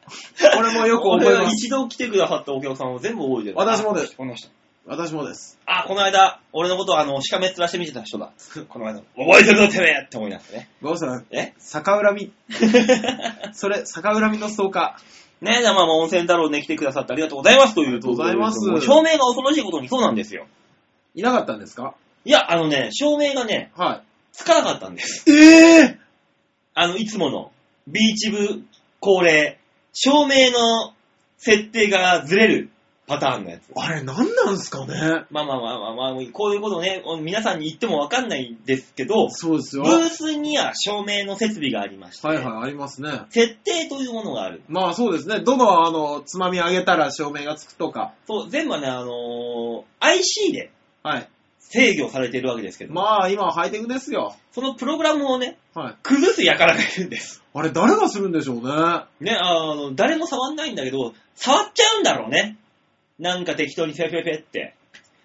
[0.59, 1.55] 俺もよく覚え俺はます。
[1.55, 3.55] 一度来てくださったお客さんを全部覚えてる。
[3.57, 4.49] 私もですあこの人。
[4.87, 5.59] 私もです。
[5.65, 8.31] あ、この間、俺のことをあの、しかめっ面して見てた人だ。
[8.69, 9.01] この間。
[9.17, 10.69] 覚えてるぞ、てめえって思いながらね。
[10.81, 11.53] バオさん、え？
[11.59, 12.31] 逆恨み？
[13.53, 14.97] それ、逆恨みのストーカ
[15.41, 20.47] ねえ、じゃあまあまあ温泉太郎ね、来てくださってありがとうございますというありがとうございますもう照明が恐ろしいことにそうなんですよ。
[21.15, 21.19] ー。
[21.19, 21.93] いなかったんですか？
[22.25, 25.29] いや、あのね、照明がね、はつかなかったんです。
[25.29, 25.33] い。
[25.33, 25.97] ええ
[26.73, 27.51] あの、いつもの、
[27.87, 28.63] ビーチ部
[28.99, 29.59] 恒例、
[29.93, 30.93] 照明の
[31.37, 32.69] 設定がずれる
[33.07, 33.71] パターンのやつ。
[33.73, 35.25] あれ、なんなんすかね？
[35.31, 39.83] まあまあまあまあまあ、こういうことね、皆さんに言ってもわかんないんですけど、そうですよ。
[39.83, 43.09] ブースには照明の設備がありまして、はいはい、ありますね。
[43.29, 44.61] 設定というものがある。
[44.67, 45.39] まあそうですね。
[45.39, 48.13] どの、あの、つまみ上げたら照明がつくとか。
[48.27, 51.29] そう、全部はね、あのー IC ではい。
[51.59, 54.35] 制御されているわけですけど、まあ今はハイテクですよ。
[54.51, 55.95] そのプログラムをね、はい。
[56.01, 57.43] 崩す輩がいるんです。
[57.53, 58.61] あれ、誰がするんでしょうね。
[59.19, 62.57] ね、あの、誰も触んないんだけど、触っちゃうんだろうね。
[63.19, 64.75] なんか適当にフェフェフェって。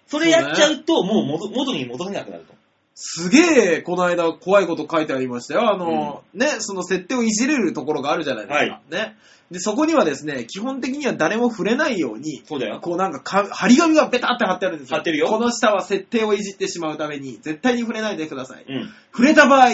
[0.07, 2.53] それやっちゃうと、もう元元に戻せなくなると。
[2.95, 5.73] すげえ、この間怖いこと書いてありましたよ。
[5.73, 8.59] あの、ね、その設定をいじれるところがあるじゃないですか。
[8.59, 9.17] はいね。
[9.51, 12.79] で、そこにはですね、基本的には誰も触れないように、そうだよ。
[12.79, 14.97] こうなんかか、張り紙がベタって貼ってあるんですよ。
[14.97, 18.65] 貼ってるよこの下は設定をいじってしまうために、絶対に触れないでください。
[18.67, 18.89] うん。
[19.11, 19.69] 触れた場合、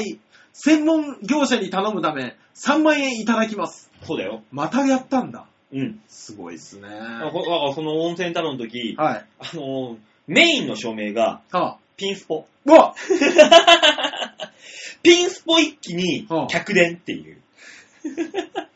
[0.54, 3.90] 専門業者に頼むため、3万円いただきます。
[4.04, 4.44] そうだよ。
[4.52, 5.46] またやったんだ。
[5.72, 6.02] うん。
[6.08, 6.90] すごいっすね。
[6.90, 7.32] だから
[7.74, 9.26] その温泉太郎の時、はい。
[9.40, 9.98] あのー
[10.28, 12.46] メインの照明がはあ、ピンスポ。
[12.66, 12.94] うわ
[15.02, 17.38] ピンスポ一気にはあ客電っていう。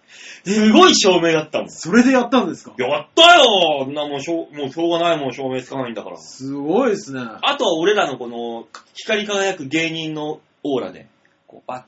[0.45, 1.69] すごい照明だったもん。
[1.69, 2.73] それでやったんですか？
[2.77, 6.17] やったよんなもうしょう、もうしょうがないもん照明つかないんだから。
[6.17, 7.21] すごいっすね。
[7.41, 11.07] あとは俺らのこの光り輝く芸人のオーラで、
[11.47, 11.85] こうパ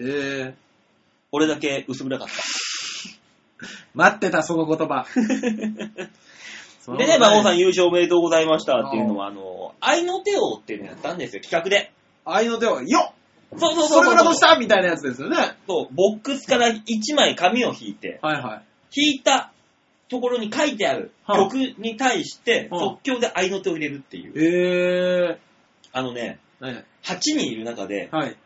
[0.00, 0.54] ッ、えー、
[1.30, 2.28] 俺だけ薄暗かっ
[3.94, 5.06] 待ってた、その言葉。
[6.86, 6.96] た。
[6.96, 7.54] でね、馬王さん。
[7.54, 11.92] ん優勝おめでとうございましたっていうのは、あの、愛の手をっていうのやったんですよ、企画で。
[12.24, 13.18] 愛の手を、よっ
[13.56, 15.36] そうそうそそうそうれからどうしたみたいなやつですよね。
[15.66, 18.62] そう、ボックスから1枚紙を引いて、はいはい。
[18.94, 19.52] 引いた
[20.08, 25.32] ところに書いてあるはあ曲に対して、はあ即興で愛の手を入れるっていう。
[25.32, 25.38] え
[25.92, 28.36] あのね、ー、ね8人いる中で、はい。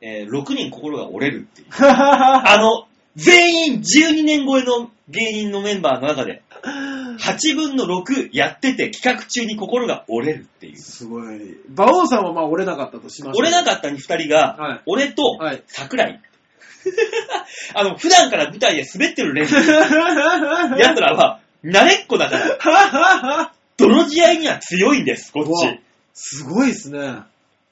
[0.00, 1.70] えー6人心が折れるっていう。
[1.70, 2.87] は あの、
[3.18, 6.42] 全員12年超えの芸人のメンバーの中で、
[7.18, 10.78] 8分の6やってて企画中に心が折れるっていう。
[10.78, 11.58] すごい。
[11.68, 13.34] 馬王さんはまあ折れなかったとしましょう。
[13.38, 15.62] 折れなかった2人が、はい俺とはい。
[15.66, 16.20] 桜井。
[17.74, 19.56] あの、普段から舞台で滑ってる連中、
[20.78, 25.80] 奴らは慣れっこだから、泥試合には強いんです、こっうわち。
[26.14, 27.22] すごいっすね。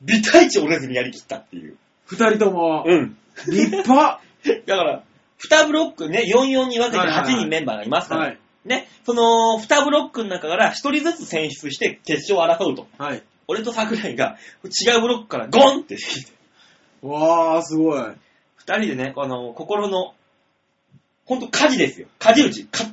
[0.02, 1.76] 美体値折れずにやりきったっていう。
[2.06, 2.84] 二人とも。
[2.84, 3.16] うん。
[3.48, 4.20] 立派。
[4.66, 5.02] だから、
[5.38, 8.38] 2ブロックね、44に分けて8はいはいはい人メンバーがいますから、はい。
[8.64, 12.86] ね、その2ブロックの中から1人ずつ選出して決勝を争うと。
[12.98, 13.22] はい。
[13.48, 16.32] 俺と桜井が違うブロックからゴンって引いて、
[17.02, 18.00] わー、すごい。
[18.00, 18.14] 2
[18.64, 20.14] 人でね、あの、心の、
[21.24, 22.08] ほんと火事ですよ。
[22.18, 22.64] 火事打ち。
[22.66, 22.92] かあ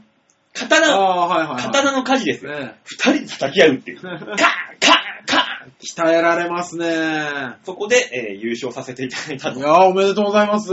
[0.53, 1.63] 刀、ー、はいはい、はい。
[1.63, 2.51] 刀の火事ですよ。
[2.51, 4.01] ね2人で叩き合うっていう。
[4.01, 7.55] カーンカーンカーン鍛えられますね。
[7.63, 9.59] そこで、えー優勝させていただいたと。
[9.59, 10.71] いやー、おめでとうございます。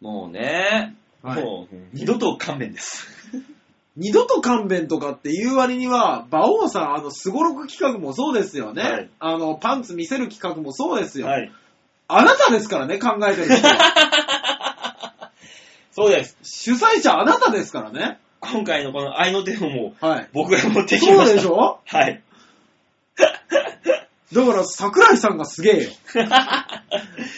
[0.00, 3.06] もうね、はいもう二度と勘弁です。
[3.96, 8.82] 二度と勘弁とかっていう割には、馬王さん、あの、スゴロク企画もそうですよね。
[8.82, 11.26] はいあの、パンツ見せる企画もそうですよ。
[11.26, 11.50] はい。
[12.06, 15.32] あなたですからね、考えてる人は。
[15.90, 16.36] そうです。
[16.42, 18.18] 主催者あなたですからね。
[18.40, 20.28] 今回のこの愛の手をもうはい。
[20.32, 21.26] 僕が持ってきました。
[21.26, 21.80] そうでしょ？
[21.86, 22.22] はい。
[24.32, 25.90] だから、桜井さんがすげえよ。
[26.20, 26.82] あ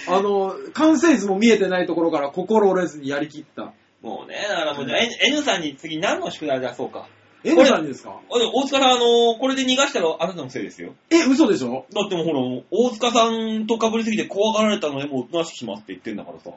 [0.08, 3.72] の、完成図も見えてないところから心折れずにやりきった。
[4.02, 7.06] もうね、だからもうじゃあ N, N さんに次何の宿題出そうか。
[7.44, 8.18] N さんにですか？
[8.30, 10.94] あでも大塚さん、あのこれで逃がしたらあなたのせいですよ。
[11.10, 11.86] え、嘘でしょ？
[11.94, 16.50] だってもうほら、大塚さんと被りすぎて怖がられたのでもうおとなしくしますって言ってんだからさ。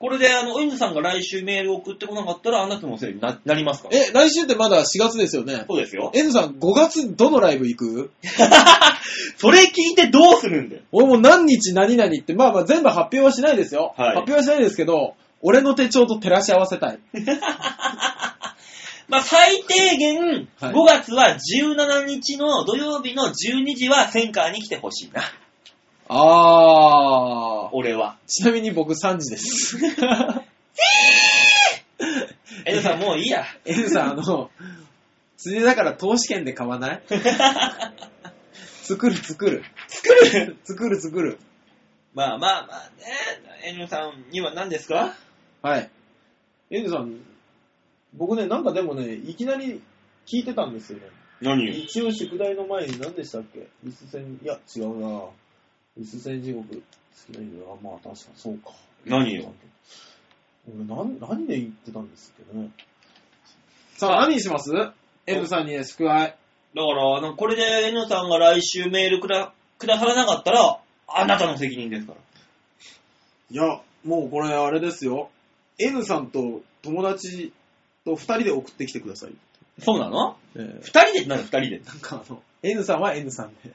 [0.00, 3.98] これであの、N さんが来週メール送ってこなかったらあなたのせいにななりますから。
[3.98, 5.66] え、来週ってまだ4月ですよね。
[5.68, 6.10] そうですよ。
[6.14, 8.10] N さん、5月どのライブ行く？
[9.36, 10.82] それ聞いてどうするんだよ。
[10.90, 13.94] 俺もう何日何々って、まあまあ全部発表はしないですよ。
[13.98, 16.98] はい発表はしないですけど、俺の手帳と照らし合わせたい。
[19.08, 25.22] まあ、最低限、はい5月は17日の土曜日の12時はセンカーに来てほしいな。
[26.12, 27.70] あー。
[27.72, 28.18] 俺は。
[28.26, 29.78] ちなみに僕3時です。
[32.66, 33.44] N さんもういいや。
[33.64, 34.50] N さん、あの、
[35.36, 37.02] ついでだから投資券で買わない？
[38.82, 39.62] 作 る作る。
[39.88, 40.56] 作る？
[40.64, 41.38] 作る作る。
[42.12, 43.06] まあまあまあね、
[43.78, 45.14] N さんには何ですか？
[45.62, 45.88] はい。
[46.70, 47.20] N さん、
[48.14, 49.80] 僕ね、なんかでもね、いきなり
[50.26, 51.04] 聞いてたんですよね。
[51.40, 51.64] 何？
[51.84, 53.68] 一応宿題の前に何でしたっけ？
[53.84, 55.22] リス戦、いや、違うな
[56.00, 58.70] リス戦地獄好きな人は、まあ確かそうか。
[59.04, 59.52] 何よ？
[60.66, 62.70] 俺、何、何で言ってたんですっけどね。
[63.98, 64.72] さあ、何にします
[65.26, 66.36] ?N さんにね、宿題。
[66.74, 72.18] だから、あの、これで N さんが来週メールくだくださらなかったら、あなたの責任ですから。
[73.50, 75.28] いや、もうこれあれですよ。
[75.78, 77.52] N さんと友達
[78.06, 79.32] と二人で送ってきてください。
[79.80, 80.38] そうなの？
[80.56, 81.42] え二人でって何？
[81.42, 81.80] 二人で。
[81.80, 83.72] なんかあの、N さんは N さんで。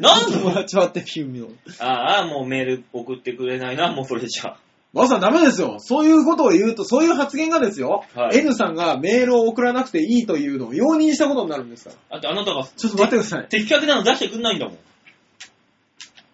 [0.00, 1.48] なんで友達はっていうの。
[1.80, 4.56] ああ、もうメール送ってくれないな、もうそれじゃ
[4.94, 5.76] バオさんダメですよ。
[5.78, 11.96] そういうことを言うと、そういう発言がですよ、はい N さんがメールを送らなくていいというのを容認したことになるんですから。
[12.10, 12.12] あ。
[12.14, 13.46] だってあなたが、ちょっと待ってください。
[13.48, 14.78] 的確なの出してくんないんだもん。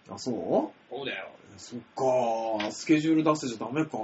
[0.09, 0.35] あ、そう？
[0.95, 1.29] そうだよ。
[1.57, 3.97] そっかスケジュール出せちゃダメか。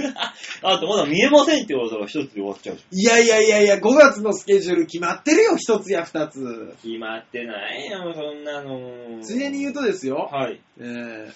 [0.62, 6.38] あとまだ見えませんって言われたら一つで終わっちゃうじいやいやいやいや、5月のスケジュール決まってるよ、一つや二つ。
[6.38, 6.76] ゃん。
[6.82, 9.22] 決まってないよ、そんなの。
[9.22, 10.60] ついでに言うとですよ、はい。
[10.78, 11.32] えー、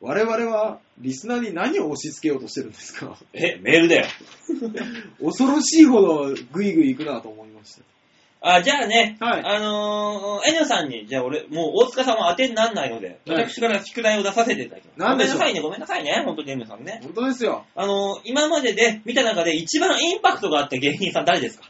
[0.00, 3.18] 我々はリスナーに何を押し付けようとしてるんですか？
[3.32, 4.06] え、メールだよ。
[5.24, 7.82] 恐ろしいほどグイグイ行くなと思いました。
[8.40, 14.98] あ、じゃあね、はいあのー、エニョさんに、じゃあ俺、もう大塚さんは当てになんないので、はい私から宿題を出させていただきます。
[15.00, 17.00] なんでしょうごめんなさいね、ごめんなさいね、本当にエニョさんね。
[17.02, 17.64] 本当ですよ。
[17.74, 21.64] あのー、今までで見た中で一番インパクトがあった芸人さん誰ですか？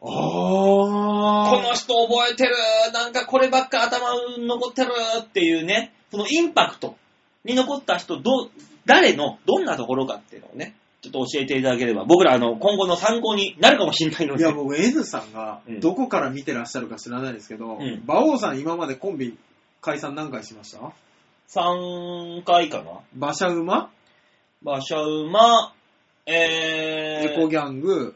[0.00, 1.62] あこー。
[1.62, 2.54] の人覚えてる
[2.92, 4.92] なんかこればっか頭に残ってる
[5.22, 6.94] っていうね、そのインパクト
[7.44, 8.48] に残った人、ど、
[8.86, 14.42] 誰の、どんなところかっていうのをね、ちょっと教えていただければ、僕らあの、今後の参考になるかもしれないので。
[14.42, 15.80] いや、僕 N さんがうん。
[15.80, 18.02] どこから見てらっしゃるか知らないですけど、うん。
[18.04, 19.38] 馬王さん今までコンビ
[19.80, 20.80] 解散何回しました
[21.48, 23.00] ？3回かな。
[23.16, 23.90] 馬車馬？
[24.62, 25.72] 馬車馬、
[26.26, 28.14] えー、エコギャング、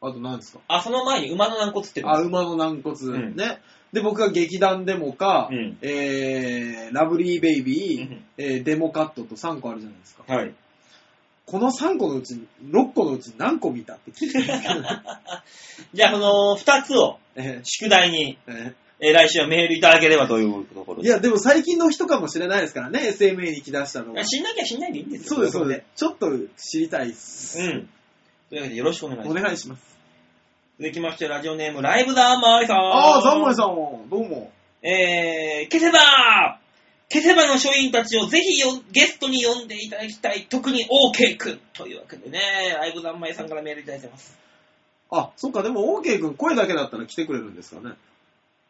[0.00, 0.60] あと何ですか？
[0.68, 3.34] あ、その前に馬の軟骨ってあ、馬の軟骨、うん。
[3.36, 3.58] ね。
[3.92, 5.76] で、僕が劇団デモか、うん。
[5.82, 8.24] えー、ラブリーベイビー、うん。
[8.38, 10.22] えーデモカットと3個あるじゃないですか。
[10.32, 10.54] はい。
[11.46, 12.34] この3個のうち、
[12.64, 14.74] 6個のうち何個見たって聞いてるんですけど、
[15.94, 24.24] じゃあ、その2つをえ宿題に、ーええー来週はメールいただければというところいや、でも最近の人かもしれないですからね、SMA に来だしたのが。
[24.24, 25.28] 死んなきゃ死んないでいいんですよ。
[25.34, 25.82] そうです、そうこです。
[25.96, 27.60] ちょっと知りたいです。
[27.60, 27.88] うん。
[28.48, 29.44] というわけでよろしくお願いしおます。
[29.44, 29.82] 願いします。
[30.80, 32.76] 続きまして、ラジオネーム、ライブザーマイさん。
[32.78, 34.50] ああ、ザンマイさん、どうも。
[34.82, 36.65] えー、ケセバー
[37.08, 40.46] ケセバの書員たちをぜひよゲストに呼んでいただきたい。
[40.48, 41.60] 特に OK くん。
[41.72, 42.40] というわけでね、
[42.76, 44.36] ライブザーマイさんからメールいただいてます。
[45.10, 47.94] あ、そっか、でも OK 君声だけだったら来てくれるんですかね。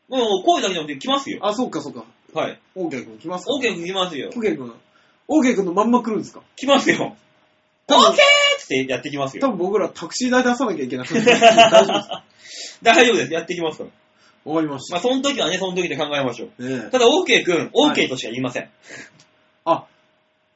[0.09, 1.39] もう声だけじゃなくて来ますよ。
[1.43, 2.05] あ、そっかそっか。
[2.35, 2.61] はい。
[2.77, 4.31] OK 君来ますか OK くん来ますよ。
[4.31, 4.73] OK 君。
[5.29, 6.43] OK 君のまんま来るんですか？
[6.57, 7.17] 来ますよ。
[7.89, 8.13] OK!
[8.13, 8.17] っ
[8.69, 9.41] てやってきますよ。
[9.41, 11.07] 多分僕らタクシー代出さなきゃいけない。
[11.11, 12.25] 大丈夫ですか
[12.83, 13.33] 大丈夫です。
[13.33, 13.91] やってきますから。
[14.47, 14.95] わかりました。
[14.97, 16.67] まあ、その時はね、その時で考えましょう。
[16.69, 18.71] ねえただ、OK くん、はい OK としか言いません。
[19.65, 19.85] あ、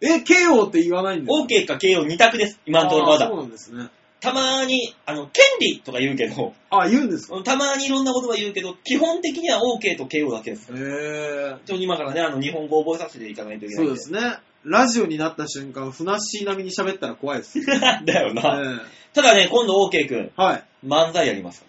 [0.01, 2.59] え、KO って言わないんですか？OK か KO 二択です。
[2.66, 3.41] 今のところまだあーそう。
[3.43, 3.88] なんですね。
[4.20, 7.43] たまに、あの、権利とか言うけど、あ、言うんですか？
[7.43, 10.70] たまにいろんな言葉言うけど、基本的には OK と KO だけです。
[10.72, 11.57] へえ。
[11.64, 13.86] ちょっと今からね、あの、日本語を覚えさせていかないといけない。
[13.86, 14.20] そうですね。
[14.64, 17.59] ラジオになった瞬間、ふなっしー並みに喋ったら怖いです。
[17.61, 17.64] ね
[18.05, 18.61] だよな。
[18.82, 20.64] えただね、今度 OK くん、はい。
[20.86, 21.64] 漫才やります。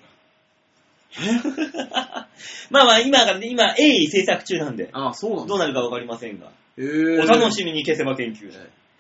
[2.70, 5.46] まあまあ、今からね、今、鋭意制作中なんで、あ、そうなんだ。
[5.48, 6.48] どうなるかわかりませんが、
[6.78, 7.20] へえ。
[7.20, 8.52] お楽しみに消せば研究。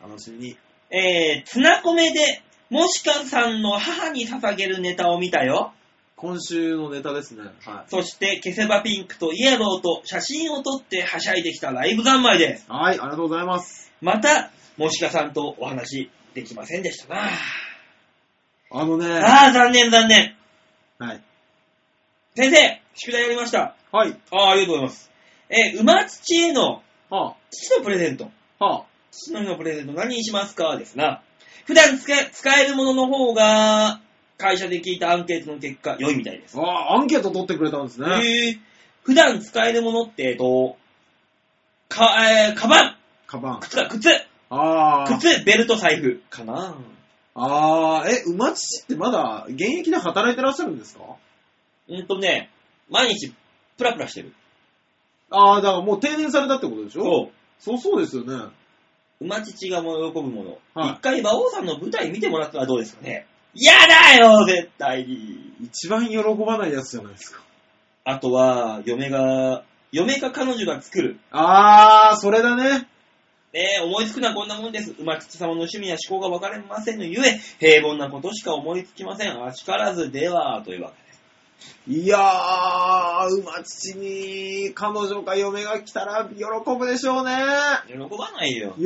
[0.01, 0.57] 楽しみに。
[0.89, 5.73] えー、ツナコメで、もしかさんの母に捧げるネタを見たよ。
[6.17, 7.43] 今週のネタですね。
[7.65, 12.65] はそして、ケセバピンクとイエローと写真を撮ってはしゃいできたライブ三昧です。
[12.69, 12.71] い。
[12.71, 13.91] はい、ありがとうございます。
[14.01, 17.29] また、もしかさんとお話できませんでしたな。
[18.73, 20.35] あのね、ああ、残念残念。
[20.99, 21.21] はい。
[22.35, 23.75] 先生、宿題やりました。
[23.91, 24.15] はい。
[24.31, 25.11] ああ、ありがとうございます。
[25.49, 28.31] えー馬土へのは父のプレゼント。
[28.59, 31.21] あ、は父の日のプレゼント何にしますかですな。
[31.65, 33.99] 普段使え使えるものの方が、
[34.37, 36.57] 会社で聞いたアンケートの結果、良いみたいです。
[36.57, 36.61] あ。
[36.63, 38.07] ああ、アンケート取ってくれたんですね。
[38.07, 38.59] へー
[39.03, 40.77] 普段使えるものって、えっと、
[41.89, 42.95] か、えー、カバン、
[43.27, 43.59] カバン。
[43.59, 44.09] 靴か、靴、
[44.49, 45.17] ああ。
[45.17, 46.75] 靴、ベルト、財布、かな。
[47.33, 51.01] ああ、え、馬父ってまだ現役で働いてらっしゃるんですか？
[51.91, 52.49] うんとね、
[52.89, 53.33] 毎日、
[53.77, 54.33] プラプラしてる。
[55.29, 57.03] ああ、だからもう定年されたってことでしょ？
[57.03, 57.31] そう。
[57.59, 58.51] そうそうですよね。
[59.19, 60.57] 馬父がもう喜ぶもの。
[60.73, 63.27] はい一回馬王さんの舞台見てもらったらどうですかね。
[63.53, 65.53] やだよ、絶対に。
[65.63, 67.41] 一番喜ばないやつじゃないですか。
[68.03, 71.19] あとは、嫁が、嫁か彼女が作る。
[71.31, 72.87] ああ、それだね。
[73.53, 74.95] ねえ、思いつくのはこんなもんです。
[74.97, 79.43] 馬父様の趣味や思考が分かれませんのゆえ、平凡なことしか思いつきません。
[79.43, 81.00] あしからずでは、というわけ。
[81.87, 86.43] いやー、馬父に彼女か嫁が来たら喜
[86.77, 87.35] ぶでしょうね。
[87.87, 88.73] 喜ばないよ。
[88.77, 88.85] 喜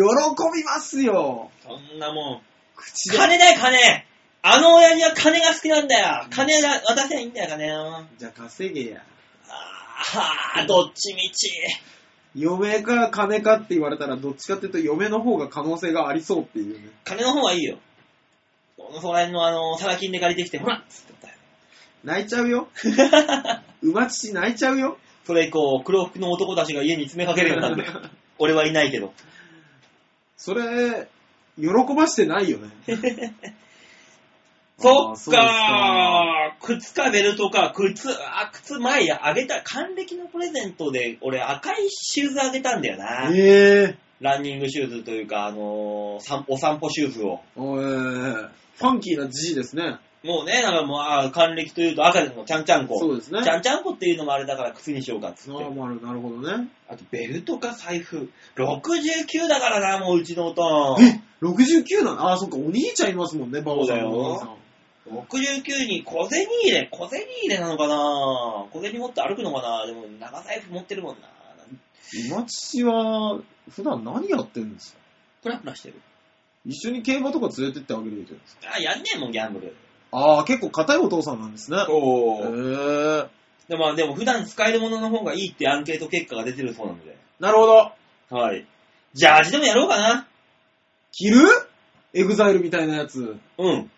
[0.56, 1.52] びますよ。
[1.64, 2.42] そんなもん。
[2.76, 3.18] 口で。
[3.18, 4.06] 金だよ、金
[4.42, 6.26] あの親父は金が好きなんだよ。
[6.30, 8.04] 金が渡せばいいんだよ、金を。
[8.18, 9.04] じゃあ稼げや。
[9.50, 11.52] ああ、どっちみち。
[12.36, 16.90] 嫁か金かって言われたらどっちかっていうと嫁の方が可能性がありそうっていうね。
[17.04, 17.78] 金の方がいいよ。
[18.78, 21.35] その辺のあの、サラ金で借りてきて、ほらっつってたよ
[22.06, 22.70] 泣いちゃうよ。
[23.82, 24.98] 馬父泣いちゃうよ。
[25.26, 27.84] それ以降、黒服の男たちが家に詰めかけるようになって、
[28.38, 29.12] 俺はいないけど。
[30.38, 31.08] それ、
[31.60, 32.70] 喜ばしてないよね。
[34.78, 43.32] そっあーそうですかー靴かベルトか、靴、あ、靴前あげた、還暦のプレゼントで、俺赤いシューズあげたんだよな。
[43.34, 47.42] ええランニングシューズというか、あのー散お散歩シューズを。
[47.56, 49.98] おいファンキーなじじですね。
[50.26, 52.98] もうね、だからもう、あー還暦というと赤でのちゃんちゃんこ。
[53.00, 53.44] そうですね。
[53.44, 55.64] ちゃんちゃんこっていうのもあれだから靴にしようかっつって。
[55.64, 56.68] ああ、まあ、なるほどね。
[56.90, 58.30] あとベルトか財布。
[58.56, 61.04] 69だからな、もううちのおとん。
[61.04, 62.22] え ?69 なの？
[62.28, 64.56] ああ、そっか、お兄ちゃんいますもんね、バオさんのお母さん。
[65.08, 67.96] 69に小銭入れ、小銭入れなのかな？
[68.72, 69.86] 小銭持って歩くのかな？
[69.86, 71.28] でも長財布持ってるもんな。
[72.28, 75.00] 今父は、普段何やってるんですか？
[75.44, 76.02] プラプラしてる。
[76.66, 78.74] 一緒に競馬とか連れてってあげるじゃないですか？
[78.74, 79.76] あ、やんねえもん、ギャンブル。
[80.12, 81.78] ああ、結構硬いお父さんなんですね。
[81.78, 83.28] へおえ。
[83.68, 87.18] でも、でも普段使えるものの方がいいってアンケート結果が出てるそうなので。
[87.40, 87.92] なるほど。
[88.30, 88.66] はい。
[89.14, 90.28] ジャージでもやろうかな。
[91.12, 91.48] 着る？
[92.14, 93.38] EXILE みたいなやつ。
[93.58, 93.92] うん。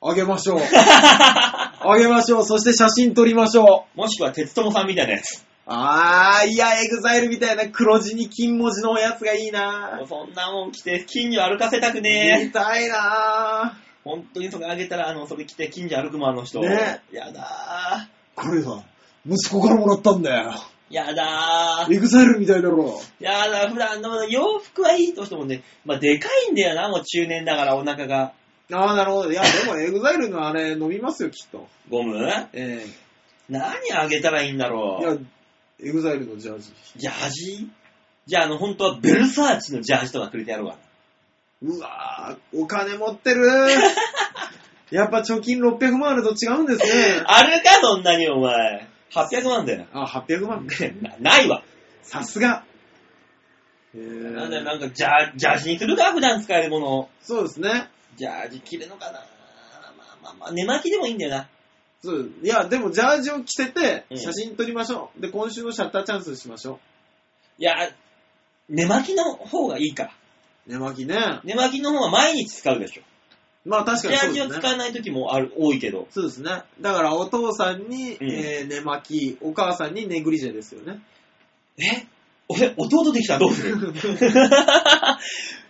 [0.00, 0.60] あげましょう。
[0.62, 2.44] あげましょう。
[2.44, 3.98] そして写真撮りましょう。
[3.98, 5.44] もしくは鉄友さんみたいなやつ。
[5.66, 12.44] あー、いや、 EXILE みたいな黒地に金文字のおやつがいいなそんなもん着て、近所歩かせたくねえ。
[12.46, 16.60] 見たいな本当にそれあげたら、あの、それ着て近所歩くもんあの人。
[16.60, 18.82] ねやだこれが、
[19.26, 20.52] 息子からもらったんだよ。
[20.52, 20.94] ー。
[20.94, 21.94] やだー。
[21.94, 23.00] エグザイルみたいだろ。
[23.20, 28.32] やだ、普段の洋服はいいとしてもね、まあ、でかいんだよな、もう中年だからお腹が。
[28.72, 29.32] あー、なるほど。
[29.32, 31.66] いや、でもエグザイルのあれ飲みますよ、きっと。
[31.90, 32.18] ゴム？
[32.52, 32.86] え
[33.48, 35.00] 何あげたらいいんだえろ。
[35.02, 36.72] いうや、エグザイルのジャージ。
[36.96, 37.68] ジャージ？
[38.26, 40.80] じゃあ、あの、本当はベルサーチのジャージとかくれてやろうかな。
[41.62, 43.46] うわー、お金持ってる。
[44.90, 47.22] やっぱ貯金600万あると違うんですね。
[47.26, 48.88] あるか、そんなにお前。
[49.12, 49.86] 800万だよ。
[49.92, 50.96] あ、800万ね。
[51.02, 51.62] なないわ。
[52.02, 52.64] さすが。
[53.94, 57.08] えなんだよ、ー、なんかジャー、ジャージにするか、普段使えるもの。
[57.22, 57.88] そうですね。
[58.16, 59.12] ジャージ着るのかな？
[59.12, 59.24] まあ
[60.22, 61.48] まあまあ、寝巻きでもいいんだよな。
[62.02, 65.20] そういや、でもジャージを着せてうん写真撮りましょう。
[65.20, 66.78] で、今週のシャッターチャンスしましょ
[67.58, 67.74] いや、
[68.68, 70.10] 寝巻きの方がいいから。
[70.10, 70.12] う。
[70.68, 71.40] 寝巻きね。
[71.44, 73.02] 寝巻きの方が毎日使うでしょ。
[73.64, 74.54] まあ確かにそうですね。
[74.60, 76.06] 使わない時もある、多いけど。
[76.10, 76.62] そうですね。
[76.80, 81.00] だからお父さんに、うんえー寝巻き、お母さんにネグリジェですよね。
[81.78, 82.06] え？
[82.50, 83.92] 俺、弟できたらどうする？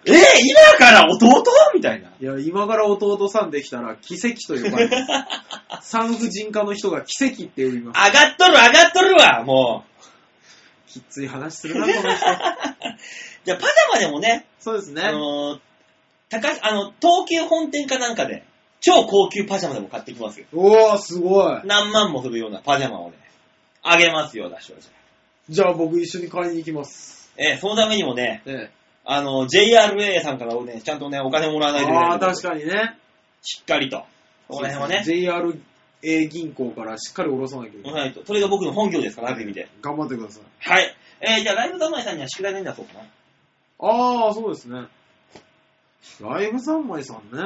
[0.07, 1.43] え今から弟？
[1.75, 2.11] みたいな。
[2.21, 5.91] いや、今から弟さんできたら奇跡と呼ばれます。
[5.91, 7.99] 産婦人科の人が奇跡って呼びます。
[8.07, 10.05] 上がっとる上がっとるわ、もう。
[10.89, 12.09] きっつい話するな、この人。
[12.09, 13.59] じゃあ、パジャ
[13.93, 15.03] マでもね、そうですね。
[15.03, 15.61] あのー
[16.31, 18.45] 高あの、東急本店かなんかで、
[18.81, 20.47] 超高級パジャマでも買ってきますよ。
[20.53, 21.61] おー、すごい。
[21.65, 23.17] 何万もするようなパジャマをね、
[23.83, 24.99] あげますよ、ダッシュはじゃあ
[25.49, 27.33] じゃあ僕一緒に買いに行きます。
[27.37, 28.71] えーそのためにもね、ね、
[29.05, 32.05] あの、JRA さんからね、ちゃんとね、お金もらわないといけない。
[32.11, 32.99] ああ、確かにね。
[33.43, 34.05] しっかりと。
[34.49, 35.03] この辺はね、
[36.03, 37.91] JRA 銀行からしっかり下ろさなきゃいけない。
[37.93, 38.27] 押さないと。
[38.27, 39.69] それが僕の本業ですから、ある意味で。
[39.83, 40.43] 頑張ってください。
[40.59, 40.95] はい。
[41.21, 43.01] えー、じゃあ、ライブ三昧さんには宿題のんだそうかな。
[43.81, 44.87] ああ、そうですね。
[46.21, 47.43] ライブ三昧さんね。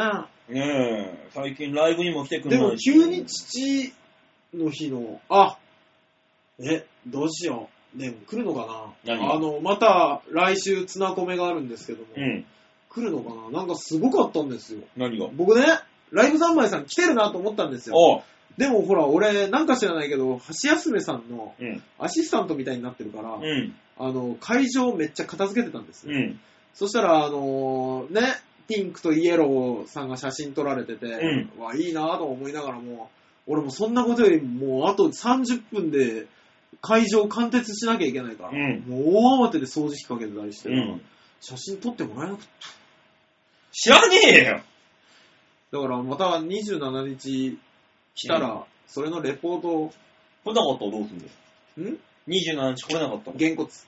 [0.48, 2.90] ねえ、最近ライブにも来てくでれないし。
[2.90, 3.92] も急に父
[4.54, 5.58] の日の、あ、
[6.58, 7.98] え、どうしよう。
[7.98, 9.32] ね、来るのかな何？
[9.32, 12.46] あの、また来週ツナコメがあるんですけども、うん。
[12.88, 14.80] 来るのかななんかすごかったんですよ。
[14.96, 15.28] 何が？
[15.32, 15.66] 僕ね、
[16.10, 17.96] ライブ三昧さん来てるなと思ったんですよ。
[17.96, 18.22] おう。
[18.56, 21.82] でもほら、俺、なんか知らないけど、橋休めさんのうん。
[21.98, 23.74] アシスタントみたいになってるから、うん。
[23.98, 26.14] あの、会場めっちゃ片付けてたんですよ。
[26.14, 26.40] うん。
[26.74, 28.20] そしたら、あのね、
[28.68, 31.06] ピンクとイエローさんが写真撮られてて、
[31.58, 33.10] うわ、いいなぁと思いながらも、
[33.46, 36.26] 俺もそんなことよりもうあと30分で
[36.80, 39.02] 会場完結しなきゃいけないから、うんもう
[39.42, 41.00] 大慌てで掃除機かけてたりして、うん。
[41.40, 42.50] 写真撮ってもらえなくて。
[43.72, 44.60] 知らねえよ。
[45.72, 47.58] だからまた27日
[48.14, 49.92] 来たら、それのレポートを、
[50.44, 51.90] 来なかったらどうすんだよ。
[51.90, 51.98] ん
[52.28, 53.36] ？27日来れなかったの？
[53.36, 53.86] げんこつ。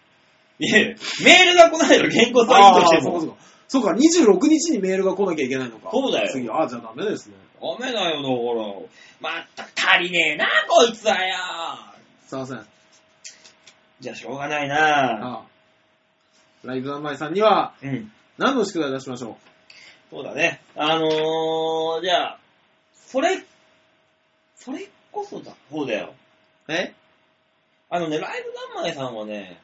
[0.59, 2.11] いやいやメールが来ないの？
[2.11, 3.03] 原稿はいいとしても。
[3.03, 3.37] そうかそうか。
[3.67, 5.91] そうか、26日にメールが来なきゃいけないのか。
[5.91, 7.35] そうだよ次、ああ、じゃあダメですね。
[7.61, 9.35] ダメだよ、だから。
[9.37, 11.35] まったく足りねえな、こいつはよ。
[12.27, 12.59] すいません。
[12.59, 12.65] あ
[14.01, 15.39] じゃあしょうがないな。
[15.39, 15.43] あ
[16.63, 18.13] ライブ三昧さんには、うん。
[18.39, 19.39] 何の宿題出しましょ
[20.11, 20.61] そうだね。
[20.77, 22.39] あのー、じゃあ、
[22.95, 23.43] それ、
[24.65, 26.15] それこそだ、そうだよ。
[26.69, 26.95] うえ？
[27.91, 29.61] あのね、ライブ三昧さんはね、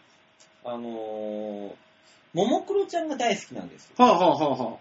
[0.63, 1.75] あのー、
[2.35, 3.95] ももクロちゃんが大好きなんですよ。
[3.97, 4.79] はあはあはあは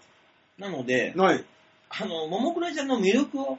[0.58, 1.46] なのであ。、ない。
[1.90, 3.58] あの、ももクロちゃんの魅力を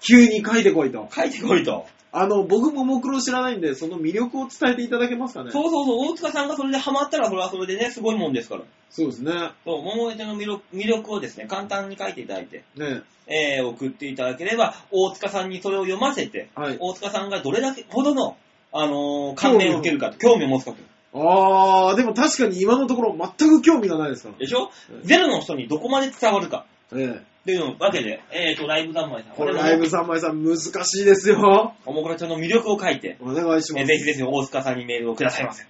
[0.00, 1.08] 急に書いてこいと。
[1.12, 1.86] 書いてこいと。
[2.12, 5.52] あの、僕ももクロ知らないんで、その魅力を伝えていただけますかね？
[5.52, 8.62] そうそうそう、大塚さんがそれでハマったら、それはそれでね、すごいもんですから。
[8.90, 9.32] そうですね。
[9.64, 16.76] そう、桃江ちゃんの魅力魅力をですね、簡単に書いていただいて、ねえー、送っていただければ、大塚さんにそれを読ませて、はい。
[16.80, 18.36] 大塚さんがどれだけほどの、
[18.72, 20.78] あのー感銘を受けるかと、興味を持つかと。
[21.12, 24.34] あー、でも確かに今のところ全く興味がないですから。
[24.36, 24.70] でしょ？
[24.92, 26.66] うんゼロの人にどこまで伝わるか。
[26.92, 27.29] ええ。
[27.44, 31.74] というわけで、えーと、ライブ三昧さん、これライブ三昧さん難しいですよ。
[31.86, 33.80] おもくらちゃんの魅力を書いて、お願いします。
[33.80, 35.64] えーぜひぜひ大塚さんにメールをくださいませ。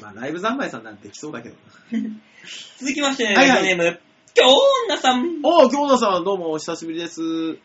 [0.00, 1.56] まあ、ライブ三昧さんなんてできそうだけど。
[2.78, 4.00] 続きまして、はいはいラジオネーム、
[4.34, 4.44] 京
[4.88, 5.40] 女さん。
[5.42, 7.20] おー、京奈さん、どうもお久しぶりです。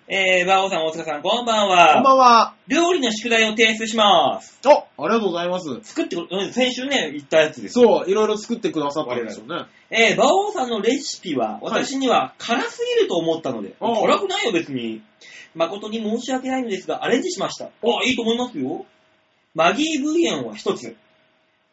[0.07, 2.01] えー、バオさん、大塚さん、こんばんこんは。
[2.01, 2.55] ばんは。
[2.67, 4.59] 料理の宿題を提出します。
[4.65, 5.79] おありがとうございます。
[5.81, 6.17] 作って
[6.51, 7.73] 先週ね、言ったやつです。
[7.73, 9.65] そう、いろいろ作ってくださったんですよね。
[9.89, 15.01] えー、馬王さんのレシピは、私には辛すぎると思ったので、おう辛くないよ別に。
[15.55, 17.65] 誠に申し訳ないのですが、アレンジしました。
[17.65, 17.69] あ、
[18.05, 18.85] いいと思いますよ。
[19.53, 20.95] マギーブイヨンは一つ。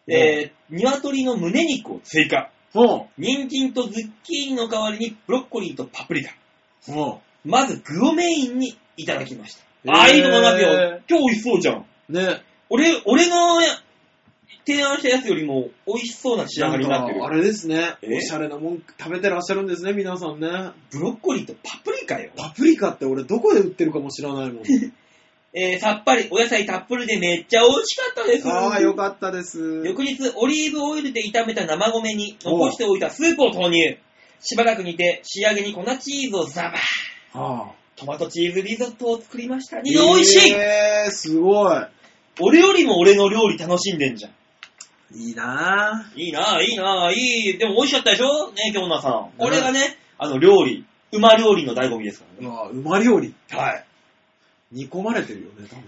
[0.07, 2.51] えー、鶏の胸肉を追加。
[2.73, 6.33] ほ人参とズッキーニの代わりにブロッコリーとパプリカ。
[6.89, 6.93] う。
[6.93, 9.63] ほまず具をメインにいただきました。
[9.85, 11.01] へーあ、いいと思いますよ。
[11.09, 11.87] 今日美味しそうじゃん。
[12.11, 12.13] う。
[12.13, 12.43] ね。
[12.69, 13.61] 俺、俺の
[14.67, 17.27] 提案したやつよりも美味しそうな仕上がりになってるんか。
[17.27, 17.97] あれですね。
[18.03, 18.19] え？
[18.19, 20.49] おしゃれなもん食べてらっしゃるんですね、皆さんね。
[20.91, 22.31] ブロッコリーとパプリカよ。
[22.37, 24.63] パプリカって俺どこで売ってるかも知らないもん。
[25.53, 28.49] えー、さっぱりお野菜たっぷりでめっちゃ美味しかったです。
[28.49, 29.83] ああ、よかったです。
[29.85, 33.99] 翌日、オリーブオイルで炒めた生米に残しておいたスープを投入。
[34.41, 37.39] しばらく煮て、仕上げに粉チーズをザバー。
[37.39, 39.81] はあ、トマトチーズリゾットを作りました。
[39.81, 41.77] 二度美味しい、えー、すごい。
[42.41, 44.33] 俺よりも俺の料理楽しんでんじゃん。
[45.13, 46.19] いいなぁ。
[46.19, 47.59] いいなぁ、いいなぁ、いい。
[47.59, 48.53] でも美味しかったでしょ？
[48.53, 49.31] ね、京奈さん。
[49.37, 52.49] これがね、あの料理、馬料理の醍醐味ですからね。
[52.49, 53.35] うわ馬料理。
[53.51, 53.85] はい。
[54.73, 55.85] 煮込まれてるよね、多分。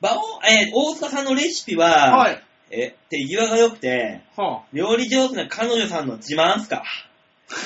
[0.00, 2.42] 馬王、えー大塚さんのレシピは、はい。
[2.70, 6.82] え、手際が良くて、は料理上手な彼女さんの自慢っすか？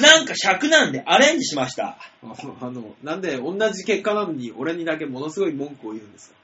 [0.03, 1.97] なんか尺なんでアレンジしました。
[2.23, 6.36] あ、あの、なんで同じ結果なのに俺にだけものすごい文句を言うんですか？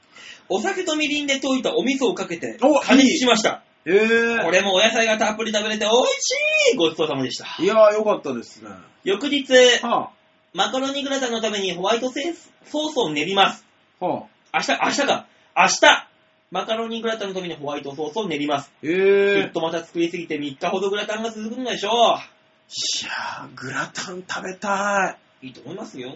[0.49, 3.63] お酒とみりんで溶いたお味噌をかけてお加熱しました。
[3.85, 4.43] えー。
[4.43, 7.45] これもお野菜がたっぷり食べれて美味しいごちそうさまでした。
[7.61, 8.69] いやー、よかったですね。
[9.03, 9.45] 翌日、
[9.83, 10.11] は
[10.53, 13.64] マカロニグラタンのためにホワイトセースソースを練ります。
[14.01, 14.57] あ、はあ。
[14.57, 15.27] 明日、明日か。
[15.57, 16.07] 明日
[16.51, 18.71] マカロニグラタンのためにホワイトソースを練ります。
[18.83, 19.51] えきーっ。
[19.51, 25.45] とまた作りすぎて3日ほどグラタンが続くんでしょいやー、グラタン食べたい。
[25.45, 25.45] う。
[25.47, 26.13] いいと思いますよ。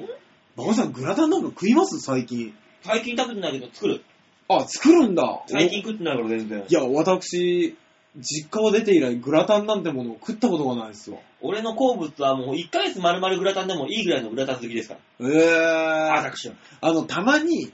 [0.55, 1.99] バカさん、グラタンなんか食います？
[1.99, 2.53] 最近。
[2.83, 4.03] 最近食べてないけど作る。
[4.47, 5.43] あ、作るんだ。
[5.47, 6.73] 最近食ってないから全然い。
[6.73, 7.75] や、私、
[8.17, 11.21] 実家を出て以来、グラタンなんてものを食ったことがないですよ。
[11.41, 15.29] 俺の好物はもう1ヶ月丸々グラタンでもいいぐらいのグラタン好きですから。
[15.29, 16.13] えー。
[16.17, 16.55] 私は。
[16.81, 17.71] あの、たまに、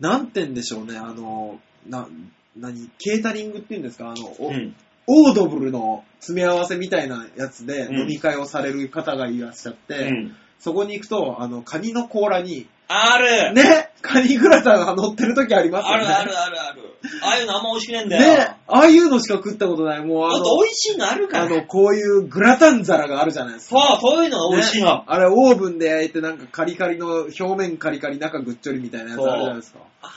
[0.00, 2.08] なんて言うんでしょうね、あの、な、
[2.56, 4.10] 何、ケータリングって言うんですか？
[4.10, 4.74] あの、おうん。
[5.06, 10.36] オードブルの詰め合わせみたいなやつでうん飲み会をされる方がいらっしゃって、うん。
[10.58, 16.04] そこに行くと、あの、カニの甲羅に、ある、ね、カニグラタンが乗ってる時ありますよね。
[16.06, 16.93] あるあるあるある。
[17.22, 18.38] ああいうのあんま美味しくねえんだよ。
[18.38, 19.98] ね、ああいうのしか食ったことない。
[20.00, 21.44] もうもっあの、と美味しいのあるから。
[21.44, 23.98] あの、こういうグラタン皿があるじゃないですか。
[24.00, 24.86] そう、そういうのが美味しいの。
[24.96, 29.80] ねあれ、オーブンで焼いて、なんかカリカリの、表面カリカリ、中ぐっちょりみたいなやつあるじゃないですか。
[30.02, 30.08] あ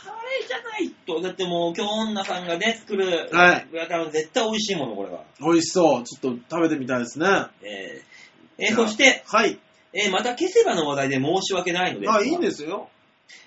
[0.42, 1.22] れじゃないと。
[1.22, 5.24] だってもう、京女さんがね、作るはいグラタンは絶対美味しいもの、これは。
[5.40, 6.04] 美味しそう。
[6.04, 7.28] ちょっと食べてみたいですね。
[7.64, 8.18] えー
[8.60, 9.60] えーそして、はい。
[9.94, 12.90] えーまた消せばの話題で申し訳ないのですがあ、いいんですよ。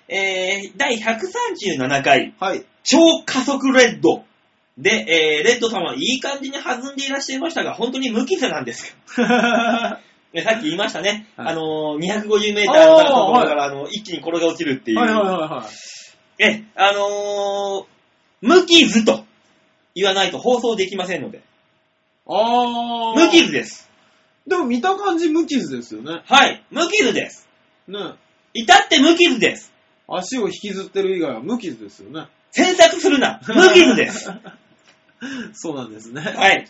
[0.07, 2.65] えー第137回、はい。
[2.83, 4.23] 超加速レッド。
[4.77, 9.99] で、えーレッドさんはいい感じに弾んでいらっしゃいましたが、本当に無傷なんですかは
[10.33, 11.27] ねさっき言いましたね。
[11.35, 14.93] はいあのー、250メーターのところから、あの、一気に転げ落ちるってい。
[14.93, 15.67] いうはいはいは
[16.39, 16.43] い。
[16.43, 17.85] え、あのー、
[18.41, 19.25] 無傷と
[19.93, 21.41] 言わないと放送できませんので。
[22.27, 23.15] あー。
[23.15, 23.89] 無傷です。
[24.47, 26.23] でも見た感じ無傷ですよね。
[26.25, 27.47] はい、無傷です。
[27.87, 27.99] ね。
[28.53, 29.71] 至って無傷です。
[30.07, 32.27] 足を引きずってる以外は無傷ですよね。
[32.51, 33.39] 詮索するな。
[33.47, 34.29] 無傷です。
[35.53, 36.21] そうなんですね。
[36.21, 36.67] はい。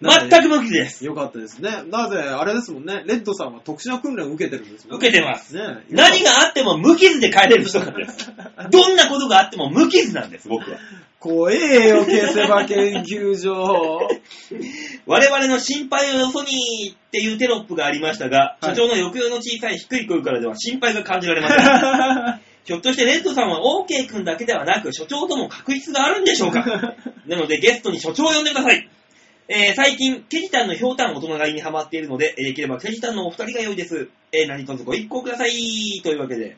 [0.00, 1.04] 全く無傷です。
[1.04, 1.84] よかったですね。
[1.90, 3.04] なぜ、あれですもんね。
[3.06, 5.54] レッドさんは特殊な訓練を受けてるんですもん受けてます。
[5.54, 5.84] ね。
[5.90, 8.32] 何があっても無傷で帰れる人なんです。
[8.70, 10.78] どんなことがあっても無傷なんです、僕は。
[11.24, 13.98] 怖えよ、消せば研究所。
[15.06, 22.40] 我々の心配をよそにっていうテロップがありましたが、はい所長の抑揚の小さい低い声からでは心配が感じられません。
[22.64, 26.62] ひょっとしてレッドさんは OK 君だけではなく、所長とも確執があるんでしょうか
[27.26, 28.88] なのでゲストに所長を呼んでください。
[29.48, 34.08] えー最近、ケジタンのひょうたん大人買いにハマっているので、えーできればケジタンのお二人が良いです。
[34.32, 35.50] えー何卒ご一行ください。
[36.02, 36.56] というわけで。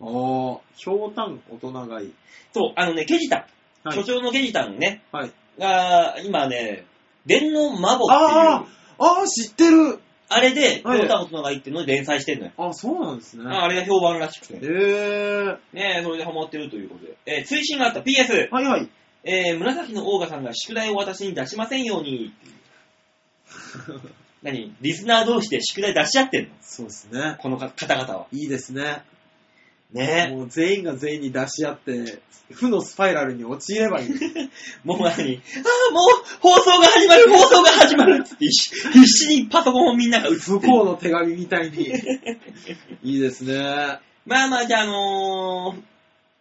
[0.00, 2.12] あー、ひょうたん大人買い。
[2.52, 3.46] そう、あのね、ケジタ
[3.84, 4.04] ン、はい所。
[4.04, 5.30] 長のケジタンね、はい。
[5.58, 6.84] が、今ね、
[7.24, 10.00] 電脳マボっていう、あー、あー、知ってる。
[10.28, 12.52] あれで、ひはいょうたん大人買いっていうので連載してんのよ。
[12.58, 13.44] あ、そうなんですね。
[13.46, 14.54] ああれが評判らしくて。
[14.56, 15.58] えー。
[15.72, 17.16] ねそれでハマってるということで。
[17.26, 18.50] えー追伸があった PS。
[18.50, 18.88] はいはい。
[19.28, 22.32] えー、紫のオーガさんが宿題を私に出しませんように。
[24.42, 24.72] 何？
[24.80, 26.50] リスナー同士で宿題出し合ってんの？
[26.60, 27.36] そうですね。
[27.40, 28.26] このか方々は。
[28.30, 29.02] いいですね。
[29.92, 32.20] ねもう全員が全員に出し合って、
[32.52, 34.10] 負のスパイラルに陥ればいい。
[34.84, 35.08] もう何？
[35.08, 41.88] ああ、もう放送が始まる、放送が始まるって必死にパソコンをみんなが打つ不幸の手紙みたいに。
[43.02, 43.98] いいですね。
[44.24, 45.95] まあまあ、じゃあ、あのー、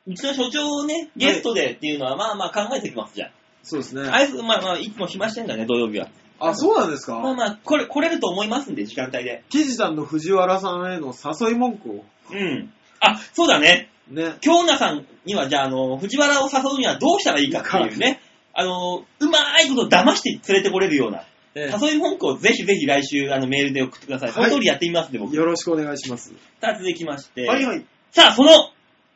[0.07, 3.31] うちの所長をね、ゲストでっていうのは、まあまあ考えてきます、じゃ
[3.63, 4.15] そうですねあ。。
[4.15, 6.09] あいつ、まあまあ、いつも暇してんだね、土曜日は。
[6.39, 7.19] あ、そうなんですか？
[7.19, 9.43] まあまあ、これ、来れると思いますんで、時間帯で。
[9.49, 12.05] キジタンの藤原さんへの誘い文句を。
[12.31, 12.71] うん。
[12.99, 13.89] あ、そうだね。
[14.09, 14.35] ね。
[14.41, 18.21] 京奈さんには、じゃあ、あの、藤原を誘うにはどうしたらいいかっていうね、
[18.53, 21.23] あの、うまいこと騙して連れてこれるような、
[21.55, 24.31] え誘い文句をぜひぜひ来週、あの、メールで送ってください。
[24.31, 25.35] その通りやってみますんで、え僕。
[25.35, 26.31] よろしくお願いします。
[26.61, 27.47] さあ、続きまして。
[27.47, 27.85] はいはい。
[28.11, 28.69] さあ、その、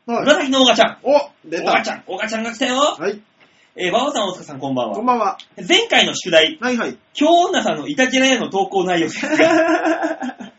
[0.10, 0.26] はい。
[0.26, 0.98] 紫のオガちゃん。
[1.03, 1.72] お出た。
[1.72, 2.77] オガちゃん、オガちゃんが来たよ。
[2.77, 3.22] はい。
[3.76, 4.95] えー、バオさん、大塚さん、こんばんは。
[4.95, 5.38] こんばんは。
[5.56, 6.98] 前回の宿題、はいはい。
[7.14, 9.36] 京女さんのイタジラへの投稿内容ですが、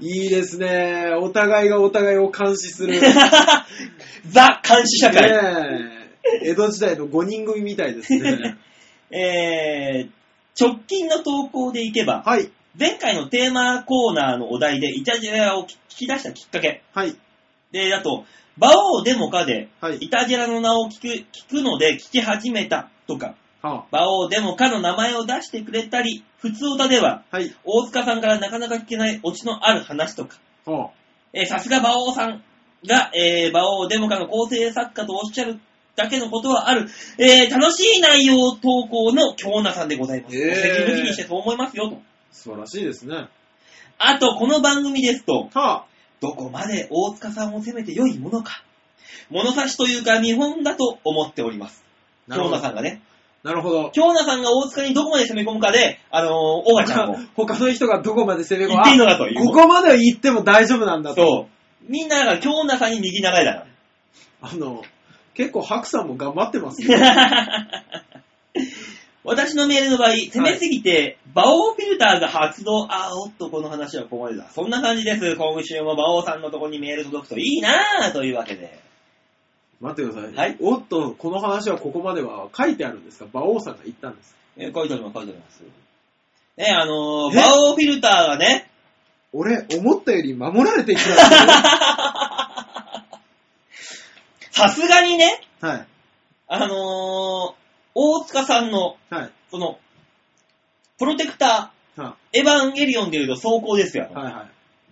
[0.00, 1.12] いいですね。
[1.20, 3.00] お互いがお互いを監視する。
[3.00, 3.14] ね
[4.26, 5.30] ザ監視社会。
[5.30, 6.02] え。
[6.42, 8.56] 江戸時代の5人組みたいですね。
[9.12, 10.10] えー、
[10.58, 12.50] 直近の投稿でいけば、はい。
[12.76, 16.82] 前回のテーマコーナーのお題でイタジラを聞き出したきっかけ。
[16.92, 17.14] はい。
[17.74, 18.24] で、あと、
[18.56, 19.96] バオーデモカで、はい。
[19.96, 27.52] イタジラの名を聞く、聞くので聞き始めたとか、はバオーデモカの名前を出してくれたり、普通歌では、あ、はい。
[27.64, 30.90] 大塚さんからなかなか聞けないオチのある話とか、は
[31.32, 32.44] えーさすが馬王さん
[32.86, 35.58] が、えー、馬王デモカの構成作家とおっしゃる
[35.96, 36.88] だけのことはある、
[37.18, 40.36] えー、楽しい内容投稿の京奈さんでございます。
[40.36, 42.00] へーきにしてそう思いますよと。
[42.30, 43.26] 素晴らしいですね。
[43.98, 45.86] あと、この番組ですと、は
[46.24, 48.64] どこまで大塚さんを責めて良いものか、
[49.28, 51.84] 物差しというか見本だと思っております。
[52.30, 52.56] あ、京なるほど。
[52.56, 53.02] 奈さんがね。
[53.42, 53.90] なるほど。
[53.90, 59.44] 京奈さんが大塚にどこまで攻め込むかで、あのー、オガちゃんを他の人がどこまで攻め込言っていいのかという。
[59.44, 61.22] ここまで行っても大丈夫なんだと。
[61.22, 61.90] そう。
[61.90, 63.66] みんなが京奈さんに右長いだから。
[64.40, 64.82] あの、
[65.34, 66.96] 結構白さんも頑張ってますよ。
[69.24, 72.86] 私のメールの場合、攻めすぎて、バオフィルターが発動。
[72.90, 74.50] あーおっと、この話はここまでだ。
[74.50, 75.34] そんな感じです。
[75.36, 78.78] 今週もバオさんのとこにメール届くといいなぁ、というわけで。
[79.80, 80.34] 待ってください。
[80.34, 83.26] はいおっと、この話はここまでは書いてあるんですか？
[83.32, 84.34] 馬王さんが言ったんです。
[84.58, 85.62] えー書いてあります、書いてあります。
[86.56, 87.36] ね、あのー、え？
[87.36, 88.70] バオフィルターがね、
[89.32, 91.04] 俺、思ったより守られていくな。
[94.52, 95.86] さすがにね、はい。
[96.46, 97.63] あのー、
[97.94, 99.32] 大塚さんの、はい。
[99.50, 99.78] その、
[100.98, 104.08] プロテクタはー、エヴァンゲリオンでいうと走行ですよ。
[104.10, 104.14] い。
[104.14, 104.44] はいはい。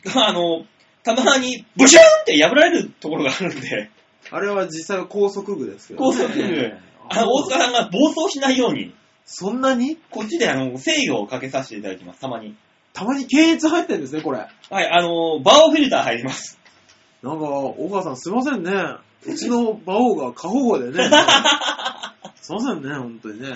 [0.14, 0.64] あの、
[1.02, 3.90] たまに、ブシューンって破られるところがあるんで、
[4.30, 6.72] あれは実際は高速具ですけど、高速具
[7.08, 9.96] あの、大塚さんが暴走しないように、そんなに？
[10.10, 12.54] こっちであの、制御をかけさせていただきます、たまに。
[12.92, 14.38] たまに検閲入ってるんですね、これ。
[14.38, 16.58] はい、あの、バオフィルター入ります。
[17.22, 18.72] なんか、大川さんすいませんね。
[19.24, 21.08] うちの馬王が過保護でね。
[22.42, 23.54] すいませんね、本当にね。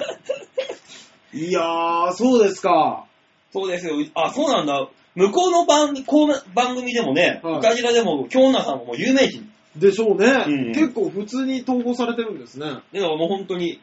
[1.34, 3.04] いやー、そうですか。
[3.52, 3.96] そうですよ。
[4.14, 4.88] あ、そうなんだ。
[5.16, 9.50] 向こうの番こう番組でもね、はいイカジラでも、京奈さんももう有名人。
[9.74, 12.78] でしょうね、うん結構普通に投稿されてるんですね。
[12.92, 13.80] でももう本当に、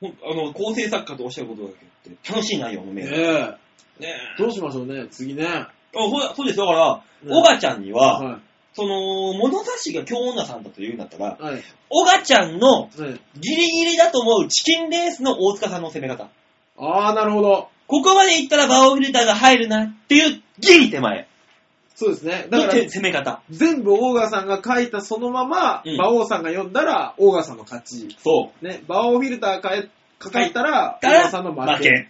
[0.00, 1.68] ほんあの、構成作家とおっしゃることだ
[2.04, 3.16] けって、楽しい内容のメール。
[3.16, 3.58] ねね
[4.00, 4.06] え。
[4.08, 5.46] えどうしましょうね、次ね。
[5.46, 6.58] あそうそうです。
[6.58, 8.40] だから、ねオガちゃんには、は
[8.74, 11.42] その、物差しが京女さんだと言うんだったら、い。
[11.42, 11.62] はい。
[11.90, 12.90] オガちゃんのはい。
[13.40, 16.28] ギリギリだと思うチキンレースの大塚さんの攻め方。
[16.78, 17.68] あー、なるほど。
[17.86, 21.26] ここまでいったらバオフィルターが入るなっていうギリ手前
[21.96, 22.46] そうですね。
[22.48, 23.42] だのから、攻め方。
[23.50, 28.16] 全部オーガさんが書いたそのまま、うん馬王さんが読んだら、オーガさんの勝ち。
[28.18, 28.64] そう。
[28.64, 31.88] ね、馬王フィルターかえかかったら、オーガさんの負負け。
[31.90, 32.06] け。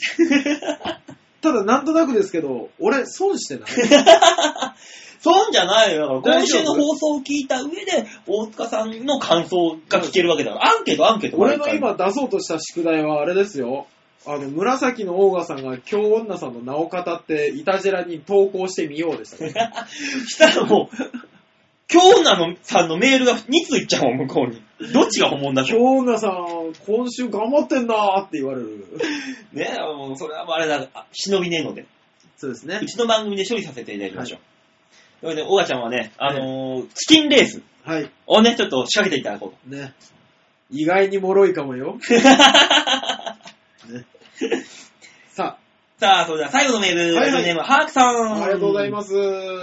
[1.40, 3.70] ただ、なんとなくですけど、俺、損してない。
[5.22, 6.22] そうじゃないよ。
[6.22, 10.70] だから今週の放送を聞いた上で、大塚さんの感想が聞けるわけだから。
[10.70, 11.36] アンケート、アンケート。
[11.36, 13.86] 俺の今出そうとした宿題はあれですよ。
[14.26, 19.72] あの、紫のオーガさんが京女さんの名を語って、イタジェラに投稿してみようでしたね。
[20.26, 20.96] したらもう、
[21.86, 24.62] 京奈のさんのメールが2通いっちゃうもん、向こうに。
[24.92, 25.68] どっちが本物だと。
[25.68, 28.86] 京女さん、今週頑張ってんなーって言われる。
[29.52, 31.86] ねもうそれはもうあれだ、あ忍びねえので、
[32.36, 32.86] そうですねう。
[32.86, 34.38] ちの番組で処理させていただきましょう。
[35.20, 38.10] ということで、オガちゃんはね、あのーチキンレースはい。
[38.26, 39.94] をね、ちょっと仕掛けていただこうね。
[40.70, 41.98] 意外に脆いかもよ。
[45.32, 45.58] さ
[45.98, 48.42] さあ、それでは最後のメール、はいはいラジオネーム、ハークさあ、ん。
[48.42, 49.12] ありがとうございます。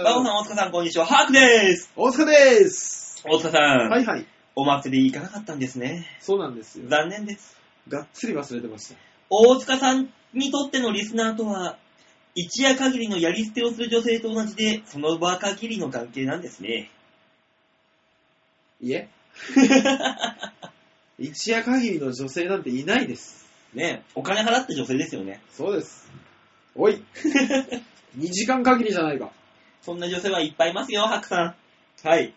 [0.04, 1.06] バオさん、大塚さん、こんにちは。
[1.06, 1.90] ハークです。
[1.96, 3.22] 大塚です。
[3.24, 4.26] 大塚さん、はいはい。
[4.54, 6.06] お祭り行かなかったんですね。
[6.20, 6.84] そうなんですよ。
[6.88, 7.58] 残念です。
[7.88, 8.96] がっつり忘れてました。
[9.30, 11.76] 大塚さんにとってのリスナーとは、
[12.34, 16.90] 一夜限りのやり捨てをする女性と同じで、その場限りの関係なんですね。
[18.80, 19.08] いえ。
[21.18, 23.48] 一夜限りの女性なんていないです。
[23.74, 25.40] ねお金払った女性ですよね。
[25.52, 26.10] そうです。
[26.74, 27.02] おい。
[28.16, 29.32] 2時間限りじゃないか。
[29.82, 31.56] そんな女性はいっぱいいますよ、ハクさ
[32.04, 32.08] ん。
[32.08, 32.32] はい。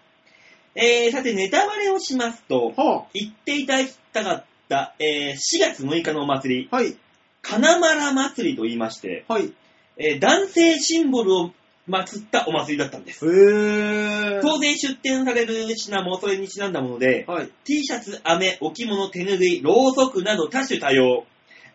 [0.74, 6.96] えー、さて、ネタバレをしますと、は言っていただきたかった、えー、4月6日のお祭り、あ、はい。
[7.42, 9.54] 金丸祭りと言いまして、はい。
[10.02, 11.52] えー男性シンボルを
[11.88, 13.26] 祀ったお祭りだったんです。
[13.26, 14.42] へー。
[14.42, 17.50] 当然出店される品もそれにちなんだもので、はい。
[17.66, 21.26] T シャツ、飴、置物、手拭い、ろうそくなど多種多様。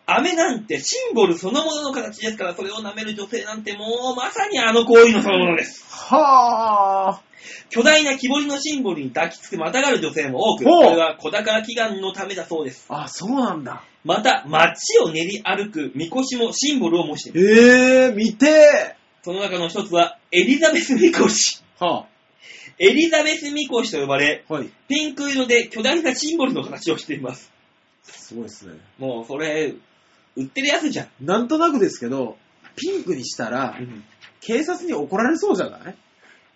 [0.05, 5.85] 飴なんてシンボルそのものの形ですから、それを舐める女性なんてもうまさにあの行為のそのものです。
[5.89, 7.21] は
[7.69, 12.85] 巨大な木彫りのシンボルに抱きつくまたがる女性も多く、これは小宝祈願のためだそうです。
[12.89, 13.03] あ。
[13.03, 13.83] あ、そうなんだ。
[14.03, 18.07] また、街を練り歩くみこしもシンボルを模している。
[18.07, 21.61] えー、見てその中の一つは、エリザベスみこし。
[21.79, 21.85] ー。
[21.85, 22.05] は
[22.79, 24.53] エリザベスみこしと呼ばれ、あ。
[24.53, 24.69] はい。
[24.87, 27.51] ピンク色で巨大なシンボルの形をしています。
[28.03, 28.75] すごいですね。
[28.99, 29.73] もう、それ、
[30.35, 31.07] 売ってるやつじゃん。
[31.25, 32.37] なんとなくですけど、
[32.75, 33.77] ピンクにしたら、
[34.39, 35.95] 警察に怒られそうじゃない？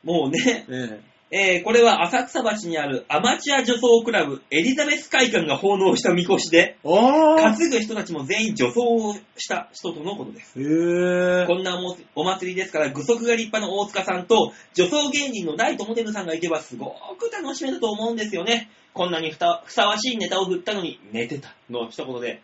[0.03, 0.99] もうね、え
[1.33, 10.59] えーこれは浅草橋にあるアマチュア女装クラブ、エリザベス会館が奉納したみこしで、担ぐ人たちも全員女装をした人とのことです。
[10.59, 11.47] へー。
[11.47, 18.69] こんなおお祭りですから、具足が立派な大塚さんと、女装芸人のライトモデルさんがいればすごく楽しめたと思うんですよね。
[18.93, 22.41] こんなにふたふさわしいネタを振ったのに寝てたの一言で、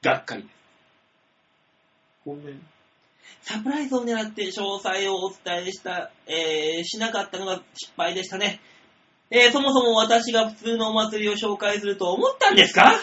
[0.00, 0.54] がっかりです。
[2.24, 2.62] ごめん。
[3.42, 8.60] サプライズを狙って詳細をお伝えした、えーしなかったのが失敗でしたね。
[9.30, 12.94] えーそもそも私が普通のお祭りを紹介すると思ったんですか？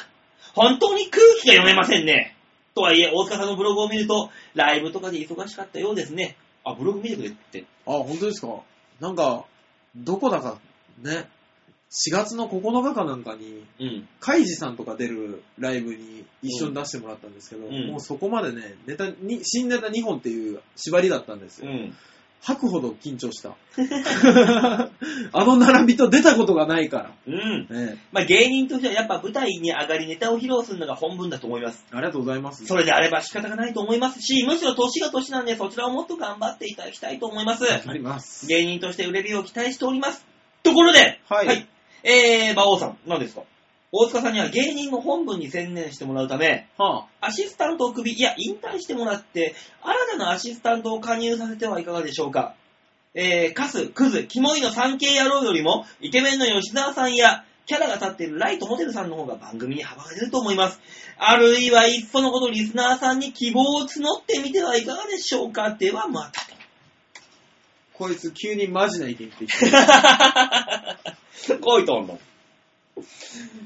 [0.53, 2.35] 本当に空気が読めませんね。
[2.73, 6.37] とはいえ、大塚さんのブログを見ると、ライブとかで忙しかったようですね。
[6.63, 7.65] あ、ブログ見てくれって。
[7.85, 8.61] あ、本当ですか？
[8.99, 9.45] なんか、
[9.95, 10.57] どこだか、
[10.99, 11.27] ね、
[11.91, 14.07] 4月の9日かなんかに、うん。
[14.21, 21.69] カイジさんとか出るライブに一緒に出してもらったんですけど、うんもうそこまでね、ネタに、新ネタ2本っていう縛りだったんですよ。
[21.69, 21.95] うん。
[22.39, 23.55] 吐くほど緊張した。
[25.33, 27.11] あの並びと出たことがないから。
[27.27, 27.67] うん。
[27.69, 31.85] ねまあ芸人としてはやっぱ舞台に上がりネタを披露するのが本分だと思います。
[31.91, 32.65] ありがとうございます。
[32.65, 37.65] それであれば仕方がないと思いますし、むしろ年が年なんでそちらをもっと頑張っていただきたいと思います。
[37.71, 38.47] あります。
[38.47, 40.25] 芸人として売れるよう期待しております。
[40.63, 41.67] ところで、はい
[42.03, 43.43] えー、馬王さん、何ですか？
[43.93, 52.55] 大塚さんには芸人の本文に専念してもらうため、はアシスタントを首、いや、引退してもらって、新たなアシスタントを加入させてはいかがでしょうか？
[53.13, 60.79] えー、カス、クズ、キモいの 3K 野郎よりも、イケメンの吉沢さんや、キャラが立っているライトモデルさんの方が番組に幅が出ると思います。
[61.17, 63.85] あるいは、いっそのことリスナーさんに希望を募
[64.19, 65.75] ってみてはいかがでしょうか？
[65.75, 66.55] ではまたと。
[67.93, 70.97] こいつ急にマジな意見言ってきた。
[71.61, 72.19] こいとんの。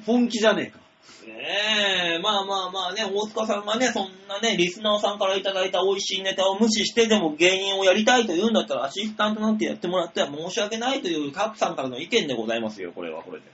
[0.06, 0.80] 本気じゃねえか。
[1.28, 13.46] ねえ、まあまあまあね、大塚さんがね、そんなね、リスナーさんからいただいた美味しいネタを無視してでも芸人をやりたいと言うんだったら、アシスタントなんてやってもらっては申し訳ないというカップさんからの意見でございますよ、これはこれで。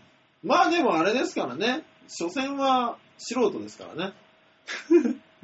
[0.44, 1.84] まあでもあれですからね。
[2.10, 4.14] 所詮は素人ですからね。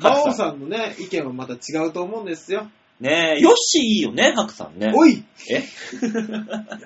[0.01, 2.69] カズさん馬王さんのね、意見はまた違うと思うんですよ。
[2.99, 4.91] ねえ、ヨッシーいいよね、ハクさんね。
[4.95, 5.53] おいえ？
[5.55, 5.63] よっ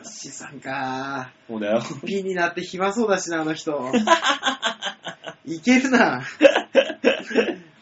[0.06, 1.82] しーさんかそうだよ。
[2.06, 3.92] ピンになって暇そうだしな、あの人。
[5.46, 6.22] いけるな。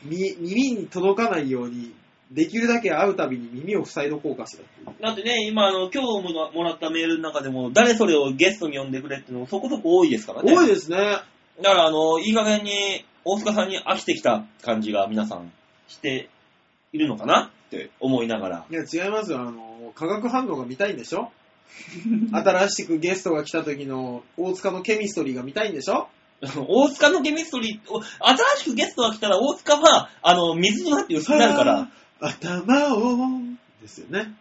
[0.03, 1.91] み耳に届かないように、
[2.31, 4.93] できるだけ会うたびに耳を塞いどこうかしら。
[5.10, 10.53] だってね、今あの、今日ももらったメールの中でも、誰それをゲストに呼んでくれってのもそこそこ多いですからね。
[10.53, 10.97] 多いですね。
[10.97, 15.51] だからあの、いい加減に、大塚さんに飽きてきた感じが皆さん
[15.88, 16.30] して
[16.93, 18.66] いるのかなって思いながら。
[18.70, 19.40] いや、違いますよ。
[19.41, 21.32] あの、化学反応が見たいんでしょ？
[22.34, 26.08] 新しくゲストが来た時の大塚のケミストリーが見たいんでしょ？
[26.41, 31.90] 大塚のケミストリー、お新しくゲストが来たら大塚は、あの、水となって薄くなるから、
[32.20, 33.18] 頭を、
[33.82, 34.34] ですよね。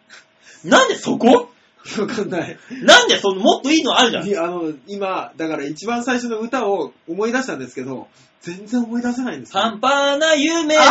[0.65, 1.51] なんでそこ？
[1.99, 2.59] わかんない。
[2.83, 4.27] なんでその、もっといいのあるじゃん。
[4.27, 8.09] いやあの、今、だから一番最初の歌を思い出したんですけど、
[8.43, 9.61] 全然思い出せないんですよ。
[9.61, 10.83] 半端な夢の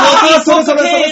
[0.43, 1.07] そうそだよ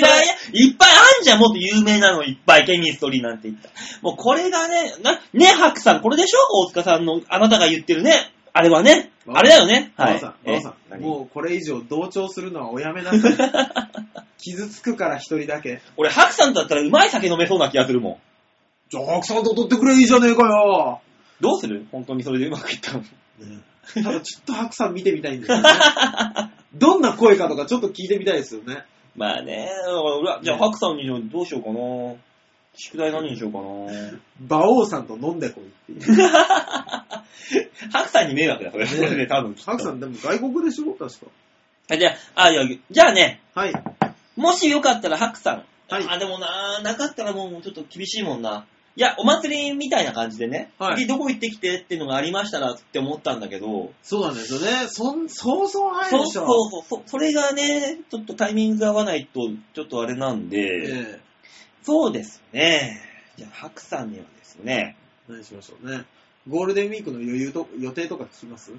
[0.54, 0.90] いっぱい
[1.26, 3.70] じゃん、もっと有名なのいっぱい、ケミストリーなんて言った。
[4.02, 6.38] もうこれがね、な、ね、ハクさん、これでしょ？
[6.64, 8.32] 大塚さんの、あなたが言ってるね。
[8.54, 9.12] あれはね。
[9.28, 9.92] あれだよね。
[9.98, 10.20] はい。
[10.20, 13.36] さん、さえん、もうこれ以上同調するのはおやめなさい。
[14.38, 15.82] 傷つくから一人だけ。
[15.98, 18.18] 俺、ハクさんだったらうまい酒飲めそうな気がするもん。
[18.90, 21.02] じゃあ、白さんと踊ってくれいいじゃねえかよ。
[21.42, 21.86] どうする？
[21.92, 23.04] 本当にそれでうまくいったの？
[24.04, 25.70] ただちょっと白さん見てみたいんですよね。
[26.76, 28.84] どんな声かとかちょっと聞いてみたいですよね。
[29.16, 32.16] まあね、だからじゃあ、ハクさんにどうしようかな。
[32.78, 34.60] 宿題何にしようかな。
[34.60, 36.28] 馬王さんと飲んでこいっていう。
[36.28, 37.24] ハ
[38.04, 38.86] クさんに迷惑だ、それ。
[38.86, 39.72] それで多分きっと。
[39.72, 41.28] 白さんでも外国でしょ確か。
[41.92, 43.74] あじゃあ、あ、いや、じゃあね、はい。
[44.36, 45.66] もしよかったらハクさん。
[45.88, 48.66] はいあ、でもな、なかったらもうちょっと厳しいもんな。
[48.98, 54.88] いや、お祭りみたいな感じでね、はい次どこ行ってきてっていうのがありましたらって思ったんだけど、そうなんですよね。
[54.88, 56.46] そん、そうそうないそうそうでしょ。
[56.48, 59.42] そうそ、それがね、ちょっとタイミングが合わないと、
[59.74, 61.20] ちょっとあれなんで、ええ
[61.84, 63.02] そうですね。
[63.38, 64.96] じゃあ、ハクさんにはですね、
[65.28, 66.06] 何しましょうね。
[66.48, 68.72] ゴールデンウィークの余裕と、予定とか聞きます？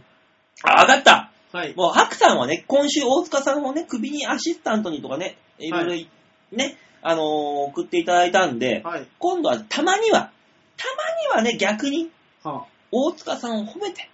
[0.63, 1.75] あ、わかったはい。
[1.77, 6.09] もう、ハクさんはね、今週大塚さんをね、首にアシスタントにとかね、いろいろい、
[6.53, 6.77] ね、
[7.09, 7.25] あのー
[7.69, 9.07] 送っていただいたんで、はい。
[9.19, 10.31] 今度はたまには、
[10.77, 10.87] た
[11.33, 12.11] まにはね、逆に、
[12.43, 14.11] はあ、大塚さんを褒めて、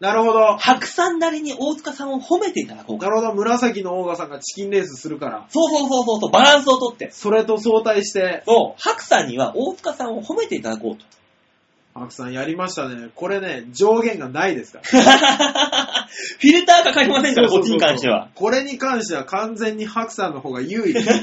[0.00, 0.58] なるほど。
[0.58, 3.06] 白さんなりに大塚さんを褒めていただこうか。
[3.06, 3.34] なるほど。
[3.34, 5.46] 紫のオーガさんがチキンレースするから。
[5.48, 7.12] そうそうそうそうそう、バランスをとって。
[7.12, 11.04] それと相対して、そう、白さんには大塚さんを褒めていただこうと。
[11.94, 13.10] ハクさんやりましたね。
[13.14, 14.84] これね、上限がないですから。
[16.08, 18.30] フィルターかかりませんから、こっちに関しては。
[18.34, 21.08] これに関しては完全にハクさんの方が優位です。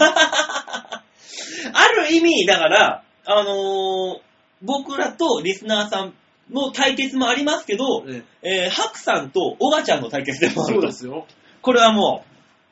[1.73, 4.29] ある意味、だから、あのー
[4.61, 6.13] 僕らとリスナーさん
[6.51, 10.91] の対決もありますけど、ねえー、ハクさんとオガちゃんの対決でもあるとそうで。
[10.91, 11.25] すよ。
[11.61, 12.25] これはも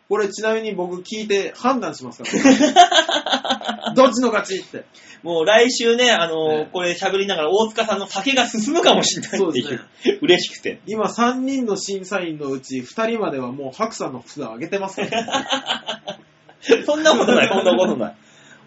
[0.09, 2.30] これちなみに僕聞いて判断しますか？
[2.30, 4.80] ら、 どっちの勝ちって。
[4.80, 4.85] う、
[5.23, 10.80] もう来週ね、あのーねこれ喋りながら大塚さんの酒が進むかもしれないっていう、そう嬉しくて。
[10.88, 16.19] 今3人の審査員のうち2人まではもうハクさんの札を上げてますから。
[16.85, 18.15] そんなことない、そんなことない。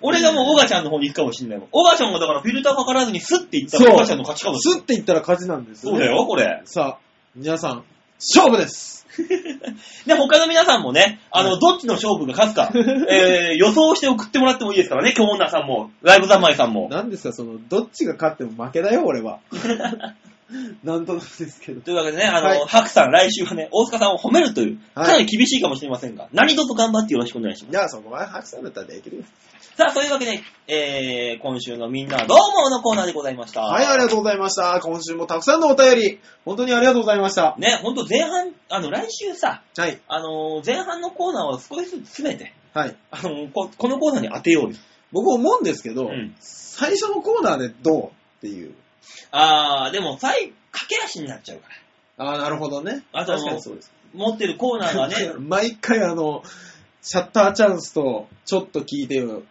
[0.03, 1.69] 俺がもうオガちゃんの方に行くかもしれないもん。
[1.73, 4.81] オガちゃんがだからフィルターかからずにスッて行ったらオガちゃんの勝ちかもしれない。
[4.81, 5.99] スッて言ったら勝ちなんですよ、ね。
[5.99, 6.63] そうだよ、これ。
[6.65, 6.99] さあ、
[7.35, 7.85] 皆さん、
[8.19, 9.07] 勝負です
[10.07, 12.71] で、他の皆さんもね、あの、はいどっちの勝負が勝つか、
[13.11, 16.89] えー、予想して送ってもらってもいいですからね、京女さんも、ライブ三昧さんも。
[16.91, 19.41] 何ですか、その、どっちが勝っても負けだよ、俺は。
[20.83, 21.81] なんとなくですけど。
[21.81, 27.73] というわけでね、あの、はいハクさん来週はね、大塚さんを褒めるという、はいかなり厳しいかもしれませんが、何卒頑張ってよろしくお願いします。
[27.73, 29.23] じゃあ、そこはハクさんだったらできるよ。
[29.77, 33.63] さあ、そういうわけで、えー、今週のみんなどうものコーナーでございました。
[33.63, 34.79] はい、ありがとうございました。
[34.81, 37.55] 今週もたくさんのお便り、本当にありがとうございました。
[37.59, 42.97] ね、ほんと前半、あの、来週さ、はい、あのー前半のコーナーを少しずつ詰めて、はい。
[43.11, 44.77] あのーこ、このコーナーに当てようよ。
[45.13, 48.11] 僕思うんですけど、うん最初のコーナーでどうっ
[48.41, 48.75] ていう。
[49.31, 51.69] あー、でも、最、駆け足になっちゃうか
[52.19, 52.27] ら。
[52.27, 53.05] ああ、なるほどね。
[53.13, 53.93] あと確かにそうです。
[54.13, 56.43] 持ってるコーナーがね、毎回あの、
[57.03, 59.43] シャッターチャンスと、ちょっと聞いてよ。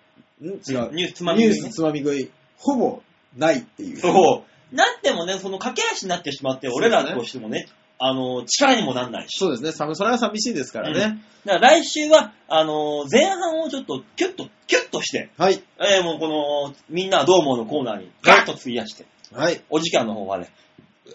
[0.42, 0.46] ん？
[0.46, 0.94] 違う。
[0.94, 2.32] ニュースつまみ食いねニュースつまみ食い。
[2.58, 3.02] ほぼ
[3.38, 3.98] ないっていう。
[4.00, 4.76] そう。
[4.76, 7.68] なってもね、その駆け足になってしまって、俺らとしてもね、
[7.98, 9.38] あの、力にもなんないし。
[9.38, 9.72] そうですね。
[9.72, 11.22] さそれは寂しいですからね。
[11.46, 15.62] だから来週は、あの、前半をちょっとキュッと、キュッとして、はい。
[15.80, 19.62] えーもうこの、みんなはどう思うのコーナーにガッと費やして、はい。
[19.70, 20.50] お時間の方はね、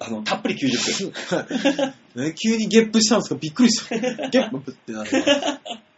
[0.00, 1.94] あの、たっぷり90分。
[2.26, 3.36] ね、急にゲップしたんですか？
[3.40, 3.96] びっくりした。
[4.28, 5.30] ゲップってなってます。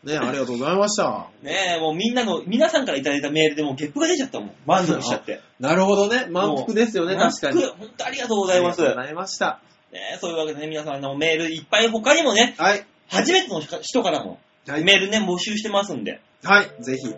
[0.04, 1.26] ね、ありがとうございました。
[1.42, 4.52] ねえ、もうみんなの、皆さんからいただいたメールでもうゲップが出ちゃったもん。
[4.64, 5.40] 満足しちゃって。
[5.58, 6.26] なるほどね。
[6.30, 7.60] 満腹ですよね、満確かに。
[7.60, 8.80] 腹本当ありがとうございます。
[8.82, 9.60] ありがとうございました。
[9.92, 12.84] ねえそういうわけでね、皆さんのメールいっぱい他にもね、はい。
[13.08, 14.38] 初めての人からも
[14.68, 14.84] はい。
[14.84, 16.20] メールね、募集してますんで。
[16.42, 16.66] はい。
[16.82, 17.14] ぜひ。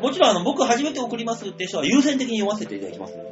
[0.00, 3.24] もちろん、あの、僕初めて送りますって人は優先的に読ませていただきますの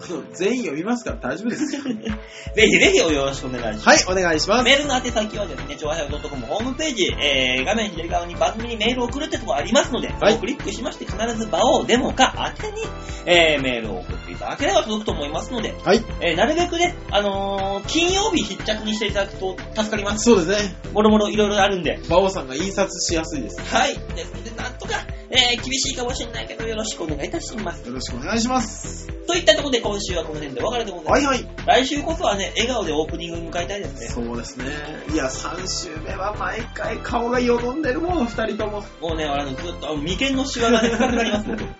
[0.34, 1.82] 全員読みますから大丈夫ですよ。
[2.54, 4.06] ぜひぜひよろしくお願いします。
[4.06, 4.64] はい、お願いします。
[4.64, 12.86] メールの宛先はですね、超はよ .com ホームページ、えー、画面左側に番組にメールを送るってとこありますので、はいクリックしまして必ず場をデモか宛てに、
[13.26, 16.02] えー、メールを送っていただければ届くと思いますので、はい。
[16.20, 20.24] えー、なるべくね、あのー、金曜日必着にしていただくと助かります。
[20.24, 20.74] そうですね。
[20.92, 22.00] もろもろいろいろあるんで。
[22.06, 23.60] 馬王さんが印刷しやすいです。
[23.62, 23.94] はい。
[24.14, 24.94] ですので、なんとか、
[25.32, 27.86] えー、厳しいかもしれないけど、よろしくお願いいたします。
[27.86, 29.06] よろしくお願いします。
[29.28, 31.26] といったところで今週はこの辺でお別れでございます。
[31.26, 31.48] はいはい。
[31.84, 34.08] 来週こそはね、笑顔でオープニング迎えたいですね。
[34.08, 34.64] そうですね。
[35.12, 38.82] いや、3週目は毎回顔がよどんでるもん、2人とも。
[39.00, 41.64] もうね、あの、ずっと、眉間のシワがね、深くなりますので。
[41.64, 41.74] はい。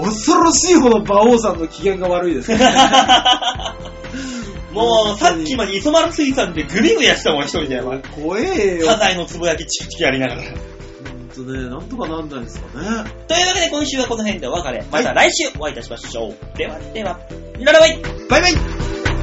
[0.00, 2.58] 恐ろしいほど馬王さんの機嫌が悪いですね。
[4.72, 7.82] もう、さっきまで磯丸水産でグビグビやってたもん、一人で。
[8.14, 8.86] 怖えよ。
[8.86, 10.42] サザエのつぶやきチキチキやりながら。
[11.36, 13.10] とね、なんとかなんないですかね。
[13.28, 14.84] というわけで今週はこの辺でお別れ。
[14.90, 16.58] また来週お会いいたしましょう。
[16.58, 17.20] ではでは、
[17.60, 19.15] ララバイバイバイ